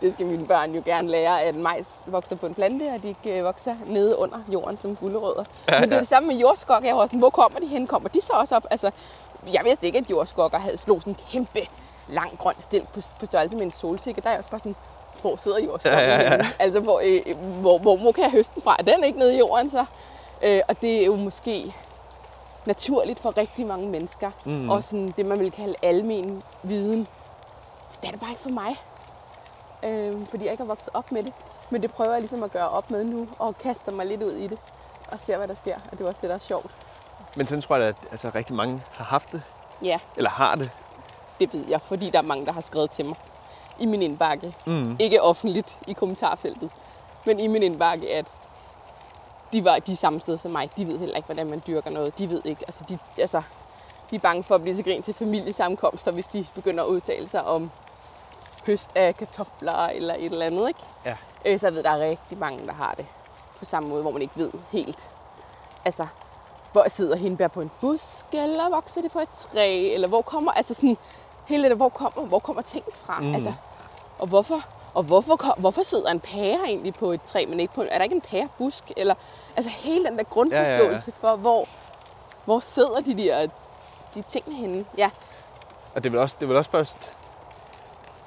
[0.00, 3.08] det skal mine børn jo gerne lære, at majs vokser på en plante, og de
[3.08, 5.44] ikke øh, vokser nede under jorden som gulerødder.
[5.80, 6.84] Men det er det samme med jordskok.
[6.84, 7.86] Jeg var sådan, hvor kommer de hen?
[7.86, 8.64] Kommer de så også op?
[8.70, 8.90] Altså,
[9.52, 11.60] jeg vidste ikke, at jordskokker havde slået sådan en kæmpe
[12.08, 14.20] lang grøn stilk på, på størrelse med en solsikke.
[14.20, 14.76] Der er jeg også bare sådan,
[15.20, 16.46] hvor sidder jordskokken Ja, ja, ja.
[16.58, 18.76] Altså, hvor, øh, hvor, hvor, hvor kan jeg høste den fra?
[18.78, 19.84] Er den ikke nede i jorden så?
[20.42, 21.74] Øh, og det er jo måske
[22.66, 24.30] naturligt for rigtig mange mennesker.
[24.44, 24.70] Mm.
[24.70, 27.06] Og sådan det, man vil kalde almen viden.
[28.00, 28.76] Det er det bare ikke for mig.
[29.82, 31.32] Øh, fordi jeg ikke har vokset op med det.
[31.70, 34.32] Men det prøver jeg ligesom at gøre op med nu, og kaster mig lidt ud
[34.32, 34.58] i det.
[35.12, 35.74] Og ser, hvad der sker.
[35.92, 36.70] Og det er også det, der er sjovt.
[37.36, 39.42] Men sådan tror jeg, at altså, rigtig mange har haft det,
[39.82, 40.70] Ja, eller har det.
[41.40, 43.16] det ved jeg, fordi der er mange, der har skrevet til mig
[43.78, 44.54] i min indbakke.
[44.66, 44.96] Mm.
[44.98, 46.70] Ikke offentligt i kommentarfeltet,
[47.26, 48.26] men i min indbakke, at
[49.52, 50.70] de var de samme sted som mig.
[50.76, 52.18] De ved heller ikke, hvordan man dyrker noget.
[52.18, 52.64] De ved ikke.
[52.66, 53.42] Altså, de, altså,
[54.10, 57.28] de er bange for at blive til grin til familiesammenkomster, hvis de begynder at udtale
[57.28, 57.70] sig om
[58.66, 60.68] høst af kartofler eller et eller andet.
[60.68, 60.80] Ikke?
[61.04, 61.16] Ja.
[61.44, 63.06] Øh, så jeg ved, der er rigtig mange, der har det
[63.58, 64.98] på samme måde, hvor man ikke ved helt.
[65.84, 66.06] Altså,
[66.72, 70.52] hvor sidder hindbær på en busk, eller vokser det på et træ, eller hvor kommer,
[70.52, 70.96] altså sådan,
[71.46, 73.20] hele det hvor kommer, hvor kommer ting fra?
[73.20, 73.34] Mm.
[73.34, 73.52] Altså,
[74.18, 77.82] og hvorfor, og hvorfor, hvorfor sidder en pære egentlig på et træ, men ikke på,
[77.90, 78.92] er der ikke en pærebusk?
[78.96, 79.14] Eller,
[79.56, 81.68] altså hele den der grundforståelse for, hvor,
[82.44, 83.48] hvor sidder de der
[84.14, 84.84] de ting henne?
[84.98, 85.10] Ja,
[85.94, 87.12] Og det vel også, det vel også først...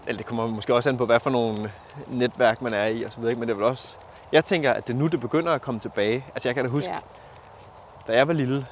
[0.07, 1.71] Eller det kommer måske også an på, hvad for nogle
[2.07, 3.39] netværk man er i og så videre, ikke?
[3.39, 3.97] men det vel også...
[4.31, 6.25] Jeg tænker, at det er nu, det begynder at komme tilbage.
[6.35, 6.97] Altså jeg kan da huske, ja,
[8.07, 8.67] da jeg var lille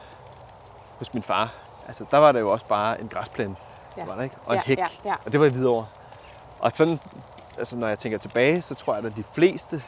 [0.97, 1.53] hos min far,
[1.87, 3.55] altså der var det jo også bare en græsplæne,
[3.97, 4.05] ja.
[4.05, 4.35] var der ikke?
[4.45, 4.77] Og en ja, hæk.
[4.77, 5.15] Ja, ja.
[5.25, 5.85] Og det var i Hvidovre.
[6.59, 6.99] Og sådan,
[7.59, 9.83] altså når jeg tænker tilbage, så tror jeg, at de fleste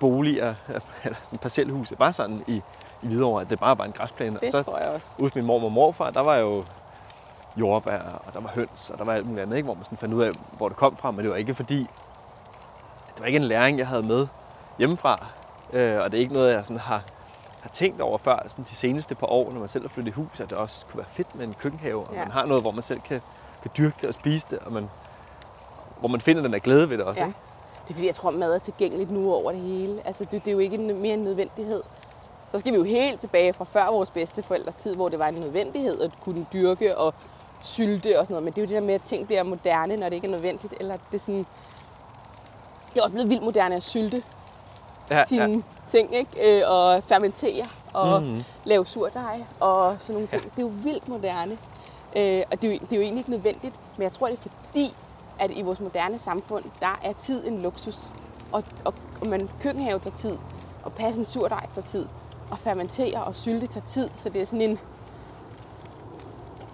[0.00, 0.54] boliger,
[1.04, 2.62] eller sådan parcelhuse, var sådan i,
[3.02, 4.34] i Hvidovre, at det bare var en græsplæne.
[4.40, 5.14] Det og så tror jeg også.
[5.18, 6.64] ude hos min mormor og morfar, der var jo
[7.56, 9.64] jordbær, og der var høns, og der var alt muligt andet, ikke?
[9.64, 11.10] hvor man sådan fandt ud af, hvor det kom fra.
[11.10, 11.78] Men det var ikke fordi,
[13.14, 14.26] det var ikke en læring, jeg havde med
[14.78, 15.26] hjemmefra.
[15.72, 17.02] Øh, og det er ikke noget, jeg sådan har,
[17.60, 20.14] har tænkt over før sådan de seneste par år, når man selv har flyttet i
[20.14, 22.18] hus, at det også kunne være fedt med en køkkenhave, og Ja.
[22.18, 23.20] man har noget, hvor man selv kan,
[23.62, 24.90] kan dyrke det og spise det, og man,
[26.00, 27.22] hvor man finder den der glæde ved det også.
[27.22, 27.26] Ja.
[27.26, 27.38] Ikke?
[27.84, 30.00] Det er fordi, jeg tror, mad er tilgængeligt nu over det hele.
[30.04, 31.82] Altså, det, det er jo ikke en, mere en nødvendighed.
[32.52, 35.28] Så skal vi jo helt tilbage fra før vores bedste forældres tid, hvor det var
[35.28, 37.14] en nødvendighed at kunne dyrke og
[37.60, 38.44] sylte og sådan noget.
[38.44, 40.30] Men det er jo det der med, at ting bliver moderne, når det ikke er
[40.30, 40.74] nødvendigt.
[40.80, 41.46] Eller det er sådan...
[42.94, 44.22] Det er også blevet vildt moderne at sylte
[45.10, 45.60] Ja, sine ja.
[45.88, 46.58] ting, ikke?
[46.58, 48.40] Øh, og fermentere og mm.
[48.64, 50.42] lave surdej og sådan nogle ting.
[50.42, 50.48] Ja.
[50.48, 51.58] Det er jo vildt moderne.
[52.16, 54.36] Øh, og det er, jo, det er jo egentlig ikke nødvendigt, men jeg tror, det
[54.36, 54.94] er fordi,
[55.40, 57.98] at i vores moderne samfund, der er tid en luksus.
[58.52, 60.38] Og, og, og man køkkenhave tager tid,
[60.82, 62.06] og passe en surdej tager tid,
[62.50, 64.10] og fermentere og sylte tager tid.
[64.14, 64.78] Så det er sådan en...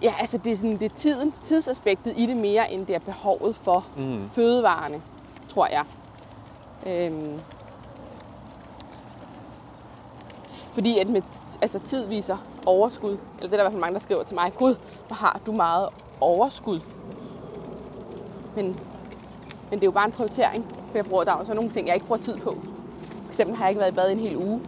[0.01, 2.99] Ja, altså det er, sådan, det er tiden, tidsaspektet i det mere, end det er
[2.99, 4.29] behovet for Mm.
[4.29, 5.01] fødevarene,
[5.49, 5.83] tror jeg.
[6.85, 7.39] Øhm,
[10.71, 11.21] fordi at med,
[11.61, 13.11] altså tid viser overskud.
[13.11, 14.51] Eller det er der i hvert fald mange, der skriver til mig.
[14.57, 14.75] Gud,
[15.07, 15.89] hvor har du meget
[16.21, 16.79] overskud.
[18.57, 18.65] Men,
[19.69, 20.65] men det er jo bare en prioritering.
[20.89, 22.63] For jeg bruger, der er jo så nogle ting, jeg ikke bruger tid på.
[23.23, 24.61] For eksempel har jeg ikke været i bad i en hel uge.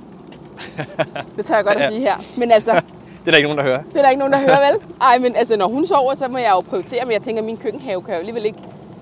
[1.37, 1.89] Det tør jeg godt at Ja.
[1.89, 2.17] sige her.
[2.37, 2.71] Men altså,
[3.21, 3.83] Det er der ikke nogen, der hører.
[3.83, 4.81] det er der ikke nogen, der hører, vel?
[5.01, 7.45] Ej, men altså, når hun sover, så må jeg jo prioritere, men jeg tænker, at
[7.45, 8.59] min køkkenhave kan jo alligevel ikke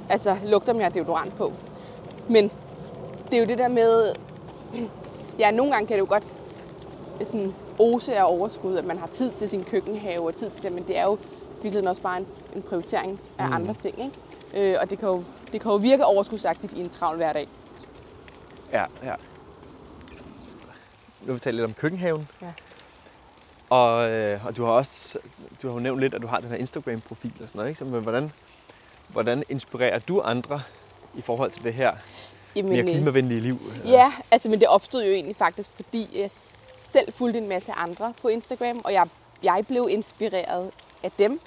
[0.10, 1.54] altså, lugte, om jeg har deodorant på.
[2.30, 2.52] Men
[3.32, 4.14] det er jo det der med,
[5.40, 6.36] ja, nogle gange kan det jo godt
[7.24, 10.72] sådan ose af overskud, at man har tid til sin køkkenhave og tid til det,
[10.72, 11.18] men det er jo
[11.62, 13.54] virkelig også bare en, en prioritering af mm.
[13.56, 14.16] andre ting, ikke?
[14.54, 17.48] Øh, og det kan, jo, det kan jo virke overskudsagtigt i en travl hverdag.
[18.72, 19.14] Ja, ja.
[21.22, 22.28] Nu vil vi tale lidt om køkkenhaven.
[22.42, 22.54] Ja.
[23.70, 25.18] Og, øh, og du har også
[25.62, 27.70] du har jo nævnt lidt, at du har den her Instagram-profil og sådan noget.
[27.70, 27.80] Ikke?
[27.80, 28.32] Så, men hvordan,
[29.08, 30.62] hvordan inspirerer du andre
[31.16, 31.94] i forhold til det her
[32.56, 33.60] Jamen, mere øh, klimavenlige liv?
[33.86, 38.14] Ja, altså, men det opstod jo egentlig faktisk, fordi jeg selv fulgte en masse andre
[38.22, 39.08] på Instagram, og jeg,
[39.44, 40.72] jeg blev inspireret
[41.04, 41.40] af dem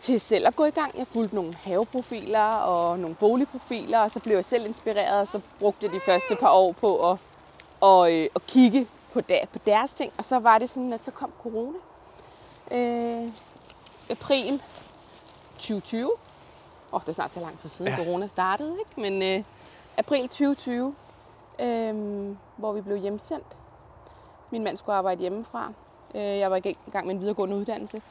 [0.00, 0.98] til selv at gå i gang.
[0.98, 5.40] Jeg fulgte nogle haveprofiler og nogle boligprofiler, og så blev jeg selv inspireret, og så
[5.58, 7.16] brugte jeg de første par år på at,
[7.80, 10.12] og, øh, at kigge på, der, på deres ting.
[10.18, 11.78] Og så var det sådan, at så kom corona.
[12.70, 13.28] Øh,
[14.10, 14.62] april
[15.54, 16.04] 2020.
[16.04, 16.10] Åh,
[16.92, 17.96] oh, det er snart så lang tid siden Ja.
[18.04, 19.00] corona startede, ikke?
[19.00, 19.44] Men øh,
[19.96, 20.94] april 2020,
[21.60, 21.94] øh,
[22.56, 23.56] hvor vi blev hjemsendt.
[24.50, 25.72] Min mand skulle arbejde hjemmefra.
[26.14, 28.02] Øh, jeg var i gang med en videregående uddannelse.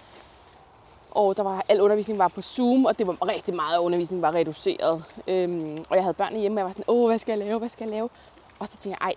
[1.11, 4.21] Og der var, al undervisning var på Zoom, og det var rigtig meget af undervisningen
[4.21, 5.03] var reduceret.
[5.27, 7.59] Øhm, og jeg havde børnene hjemme, og jeg var sådan, åh, hvad skal jeg lave,
[7.59, 8.09] hvad skal jeg lave?
[8.59, 9.13] Og så tænkte jeg, ej,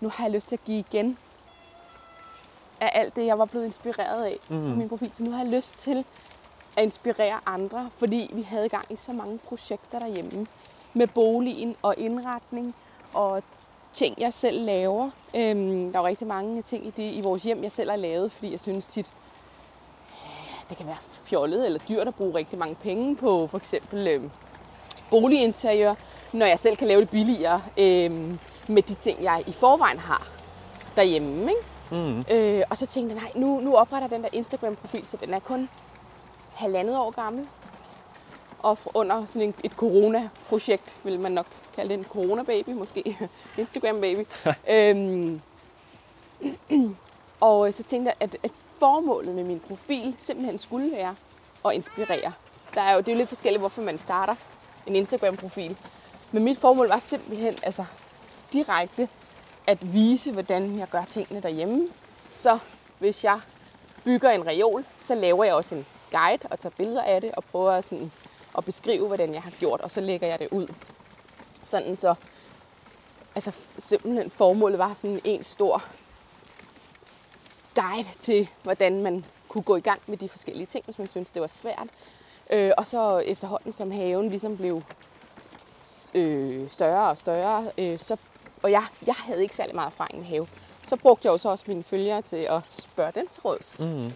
[0.00, 1.18] nu har jeg lyst til at give igen
[2.80, 4.70] af alt det, jeg var blevet inspireret af mm.
[4.70, 5.12] på min profil.
[5.14, 6.04] Så nu har jeg lyst til
[6.76, 10.46] at inspirere andre, fordi vi havde gang i så mange projekter derhjemme
[10.94, 12.74] med boligen og indretning
[13.14, 13.42] og
[13.92, 15.10] ting, jeg selv laver.
[15.34, 17.96] Øhm, der er jo rigtig mange ting i, det, i vores hjem, jeg selv har
[17.96, 19.12] lavet, fordi jeg synes tit,
[20.74, 24.22] det kan være fjollet eller dyrt at bruge rigtig mange penge på for eksempel øh,
[25.10, 25.94] boliginteriør,
[26.32, 30.28] når jeg selv kan lave det billigere øh, med de ting, jeg i forvejen har
[30.96, 31.42] derhjemme.
[31.42, 31.62] Ikke?
[31.90, 32.24] Mm.
[32.30, 35.38] Øh, og så tænkte jeg, nej, nu, nu opretter den der Instagram-profil, så den er
[35.38, 35.68] kun
[36.52, 37.48] halvandet år gammel.
[38.58, 43.16] Og under sådan en, et corona-projekt, vil man nok kalde det en corona-baby, måske
[43.58, 44.26] Instagram-baby.
[44.74, 45.40] øhm,
[47.40, 51.14] og øh, så tænkte jeg, at, at formålet med min profil simpelthen skulle være
[51.64, 52.32] at inspirere.
[52.74, 54.34] Der er jo, det er jo lidt forskelligt, hvorfor man starter
[54.86, 55.76] en Instagram-profil.
[56.32, 57.84] Men mit formål var simpelthen altså,
[58.52, 59.08] direkte
[59.66, 61.88] at vise, hvordan jeg gør tingene derhjemme.
[62.34, 62.58] Så
[62.98, 63.40] hvis jeg
[64.04, 67.44] bygger en reol, så laver jeg også en guide og tager billeder af det og
[67.44, 68.12] prøver sådan
[68.58, 70.66] at beskrive, hvordan jeg har gjort, og så lægger jeg det ud.
[71.62, 72.14] Sådan så,
[73.34, 75.84] altså simpelthen formålet var sådan en stor
[77.74, 81.30] guide til, hvordan man kunne gå i gang med de forskellige ting, hvis man synes
[81.30, 81.88] det var svært.
[82.50, 84.82] Øh, og så efterhånden, som haven ligesom blev
[86.14, 88.16] øh, større og større, øh, så,
[88.62, 90.46] og jeg, jeg havde ikke særlig meget erfaring med have,
[90.86, 93.78] så brugte jeg jo så også mine følgere til at spørge dem til råds.
[93.78, 94.12] Mm.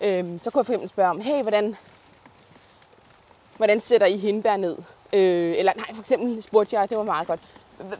[0.00, 1.76] Øhm, så kunne jeg for eksempel spørge om, hey, hvordan,
[3.56, 4.76] hvordan sætter I hindbær ned?
[5.12, 7.40] Øh, eller nej, for eksempel spurgte jeg, det var meget godt,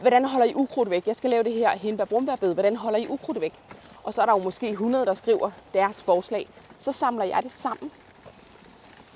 [0.01, 1.07] hvordan holder I ukrudt væk?
[1.07, 3.53] Jeg skal lave det her hindbær brumbærbed, hvordan holder I ukrudt væk?
[4.03, 6.47] Og så er der jo måske 100, der skriver deres forslag.
[6.77, 7.91] Så samler jeg det sammen,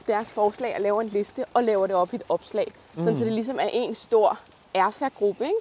[0.07, 2.73] deres forslag, og laver en liste og laver det op i et opslag.
[2.93, 3.03] Mm.
[3.03, 4.39] Sådan, så det ligesom er en stor
[4.73, 5.57] erfærgruppe, ikke?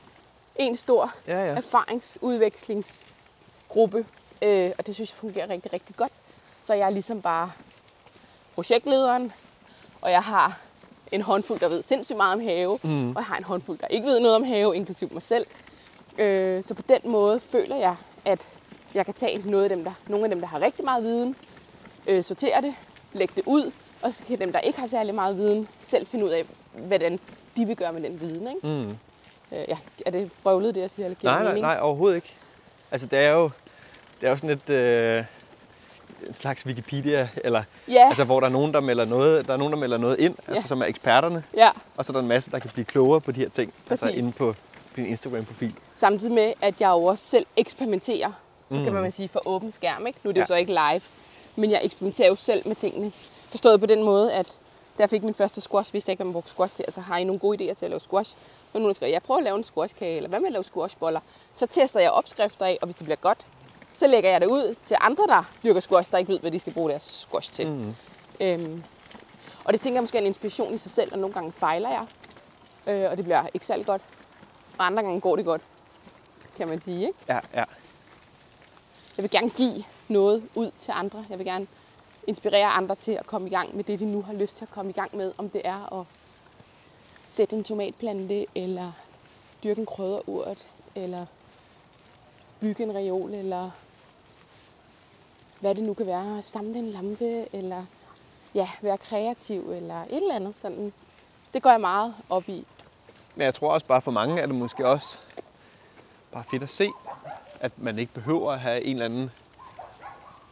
[0.57, 1.55] En stor Ja, ja.
[1.57, 4.07] erfaringsudvekslingsgruppe.
[4.43, 6.13] Øh, og det synes jeg fungerer rigtig, rigtig godt.
[6.63, 7.51] Så jeg er ligesom bare
[8.55, 9.33] projektlederen,
[10.01, 10.59] og jeg har
[11.13, 13.09] en håndfuld, der ved sindssygt meget om have, mm.
[13.11, 15.47] og jeg har en håndfuld, der ikke ved noget om have, inklusive mig selv.
[16.19, 18.49] Øh, så på den måde føler jeg, at
[18.95, 21.37] jeg kan tage noget af dem, der, nogle af dem, der har rigtig meget viden,
[22.07, 22.75] øh, sortere det,
[23.13, 23.71] lægge det ud,
[24.03, 27.19] og så kan dem, der ikke har særlig meget viden, selv finde ud af, hvordan
[27.57, 28.49] de vil gøre med den viden.
[28.49, 28.67] Ikke?
[28.67, 28.91] Mm.
[29.59, 29.77] Øh, ja,
[30.07, 31.07] er det brøvlet, det jeg siger?
[31.07, 32.35] Eller Nej, nej, nej, overhovedet ikke.
[32.91, 33.51] Altså, det er jo,
[34.21, 35.25] det er jo sådan et, øh,
[36.29, 39.57] en slags Wikipedia, eller, Ja, altså, hvor der er nogen, der melder noget, der er
[39.57, 40.67] nogen, der melder noget ind, altså, Ja.
[40.69, 41.71] som er eksperterne, ja.
[41.97, 44.07] og så er der en masse, der kan blive klogere på de her ting, altså
[44.07, 44.23] Præcis.
[44.25, 44.55] inde på
[44.97, 45.75] din Instagram-profil.
[45.95, 48.33] Samtidig med, at jeg jo også selv eksperimenterer.
[48.73, 48.85] Så Mm.
[48.85, 50.07] kan man sige for åben skærm.
[50.07, 50.19] Ikke?
[50.23, 50.43] Nu er det ja.
[50.43, 51.01] Jo så ikke live.
[51.57, 53.13] Men jeg eksperimenterer jo selv med tingene.
[53.49, 54.59] Forstået på den måde, at
[54.99, 56.83] jeg fik min første squash, vidste jeg ikke, hvad man brugte squash til.
[56.83, 58.37] Altså har I nogle gode idéer til at lave squash?
[58.73, 60.65] Men nu der skriver, jeg prøver at lave en squashkage, eller hvad med at lave
[60.65, 61.21] squashboller?
[61.55, 63.39] Så tester jeg opskrifter af, og hvis det bliver godt,
[63.95, 66.59] så lægger jeg det ud til andre, der dyrker squash, der ikke ved, hvad de
[66.59, 67.69] skal bruge deres squash til.
[67.69, 67.95] Mm.
[68.41, 68.83] Øhm,
[69.65, 71.89] og det tænker jeg måske er en inspiration i sig selv, og nogle gange fejler
[71.89, 72.07] jeg.
[72.95, 74.03] Øh, og det bliver ikke særlig godt.
[74.79, 75.61] Og andre gange går det godt,
[76.57, 77.01] kan man sige.
[77.07, 77.19] Ikke?
[77.29, 77.65] Ja, ja.
[79.17, 81.25] Jeg vil gerne give noget ud til andre.
[81.31, 81.67] Jeg vil gerne
[82.27, 84.71] inspirere andre til at komme i gang med det, de nu har lyst til at
[84.71, 85.33] komme i gang med.
[85.39, 86.07] Om det er at
[87.29, 88.93] sætte en tomatplante, eller
[89.65, 91.27] dyrke en krydderurt, eller
[92.61, 93.71] bygge en reol, eller
[95.61, 96.43] hvad det nu kan være.
[96.43, 97.85] Samle en lampe, eller
[98.55, 100.93] ja, være kreativ, eller et eller andet sådan.
[101.55, 102.67] Det går jeg meget op i.
[103.35, 105.19] Men jeg tror også bare for mange er det måske også
[106.33, 106.89] bare fedt at se,
[107.63, 109.31] at man ikke behøver at have en eller anden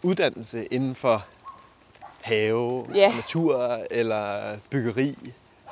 [0.02, 1.24] uddannelse inden for
[2.20, 3.12] have, Ja.
[3.16, 5.16] natur eller byggeri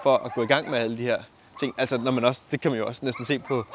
[0.03, 1.19] for at gå i gang med alle de her
[1.61, 1.75] ting.
[1.79, 3.67] Altså når man også, det kan man jo også næsten se på,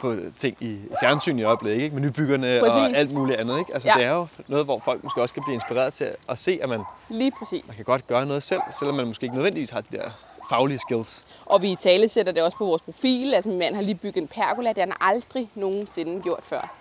[0.00, 1.94] på ting i fjernsyn i øjeblikket, ikke?
[1.96, 2.76] med nybyggerne Præcis.
[2.76, 3.58] og alt muligt andet.
[3.58, 3.74] Ikke?
[3.74, 3.94] Altså Ja.
[3.94, 6.68] det er jo noget, hvor folk måske også kan blive inspireret til at se, at
[6.68, 7.68] man, Lige præcis.
[7.68, 10.04] man kan godt gøre noget selv, selvom man måske ikke nødvendigvis har de der
[10.48, 11.24] faglige skills.
[11.46, 13.34] Og vi i tale sætter det også på vores profil.
[13.34, 16.74] Altså min mand har lige bygget en pergola, det har han aldrig nogensinde gjort før.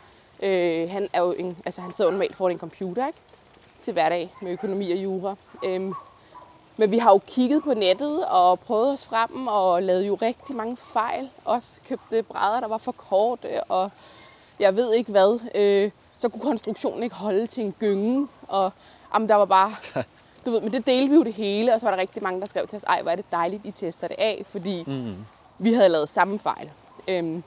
[0.43, 3.19] Øh, han, er jo en, altså, han sidder normalt foran en computer ikke?
[3.81, 5.35] til hverdag med økonomi og jura.
[5.65, 5.93] Øhm,
[6.77, 10.55] men vi har jo kigget på nettet og prøvet os frem og lavet jo rigtig
[10.55, 11.29] mange fejl.
[11.45, 13.91] Også købte brædder, der var for korte og
[14.59, 15.39] jeg ved ikke hvad.
[15.55, 18.27] Øh, så kunne konstruktionen ikke holde til en gynge.
[18.47, 18.71] Og
[19.13, 19.75] jamen, der var bare...
[20.45, 22.41] Du ved, men det delte vi jo det hele, og så var der rigtig mange,
[22.41, 25.15] der skrev til os, ej, hvor er det dejligt, I tester det af, fordi Mm.
[25.59, 26.71] vi havde lavet samme fejl.
[27.07, 27.43] Øhm,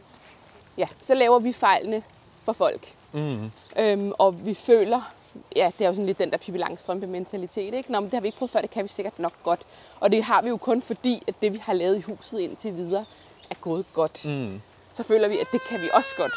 [0.78, 2.02] ja, så laver vi fejlene
[2.44, 2.94] for folk.
[3.12, 3.50] Mm.
[3.78, 5.12] Øhm, og vi føler,
[5.56, 7.92] ja, det er jo sådan lidt den der Pippi Langstrømpe mentalitet, ikke?
[7.92, 9.60] Nå, men det har vi ikke prøvet før, det kan vi sikkert nok godt.
[10.00, 12.76] Og det har vi jo kun fordi, at det vi har lavet i huset indtil
[12.76, 13.04] videre,
[13.50, 14.24] er gået godt.
[14.26, 14.60] Mm.
[14.92, 16.32] Så føler vi, at det kan vi også godt.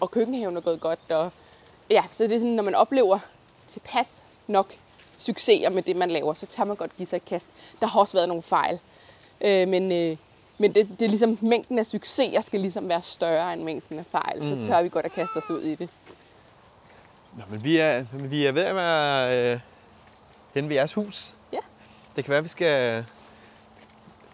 [0.00, 0.98] Og køkkenhaven er gået godt.
[1.10, 1.30] Og
[1.90, 3.18] ja, så det er sådan, når man oplever
[3.68, 4.74] tilpas nok
[5.22, 7.50] succeser med det, man laver, så tager man godt give sig et kast.
[7.80, 8.78] Der har også været nogle fejl.
[9.40, 10.16] Øh, men øh,
[10.58, 14.06] men det, det er ligesom, mængden af succeser skal ligesom være større end mængden af
[14.06, 14.42] fejl.
[14.42, 14.48] Mm.
[14.48, 15.88] Så tør vi godt at kaste os ud i det.
[17.36, 19.60] Nå, men vi er, vi er ved at være øh,
[20.54, 21.32] henne ved jeres hus.
[21.52, 21.58] Ja.
[22.16, 23.04] Det kan være, at vi skal,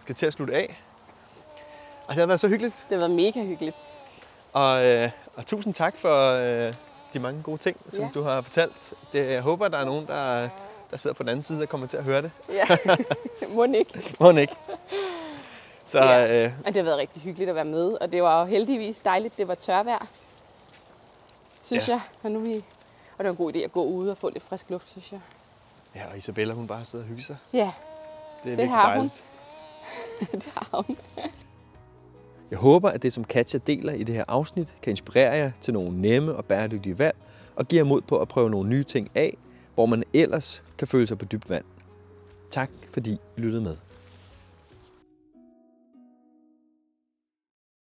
[0.01, 0.80] skal til at slutte af.
[2.07, 2.74] Og det har været så hyggeligt.
[2.74, 3.76] Det har været mega hyggeligt.
[4.53, 6.74] Og, øh, og tusind tak for øh,
[7.14, 8.11] de mange gode ting, som Ja.
[8.14, 8.95] du har fortalt.
[9.12, 10.49] Det, jeg håber, der er nogen, der,
[10.97, 12.30] der sidder på den anden side, der kommer til at høre det.
[12.49, 12.64] Ja,
[13.55, 14.03] må ikke.
[14.20, 14.55] må ikke.
[15.86, 16.44] Så, ja.
[16.44, 16.53] øh...
[16.59, 19.38] Og det har været rigtig hyggeligt at være med, og det var jo heldigvis dejligt,
[19.38, 20.07] det var tørvejr,
[21.64, 21.92] synes ja.
[21.92, 22.01] jeg.
[22.22, 22.55] Og, nu vi...
[23.18, 25.12] og det var en god idé at gå ud og få lidt frisk luft, synes
[25.12, 25.20] jeg.
[25.94, 27.36] Ja, og Isabella, hun bare sidder og hygger sig.
[27.53, 27.72] Ja,
[28.44, 29.14] det, er det har dejligt.
[30.20, 30.26] hun.
[30.40, 30.97] det har hun.
[32.51, 35.74] jeg håber, at det, som Katja deler i det her afsnit, kan inspirere jer til
[35.74, 37.16] nogle nemme og bæredygtige valg,
[37.57, 39.36] og give jer mod på at prøve nogle nye ting af,
[39.76, 41.64] hvor man ellers kan føle sig på dybt vand.
[42.50, 43.76] Tak fordi I lyttede med.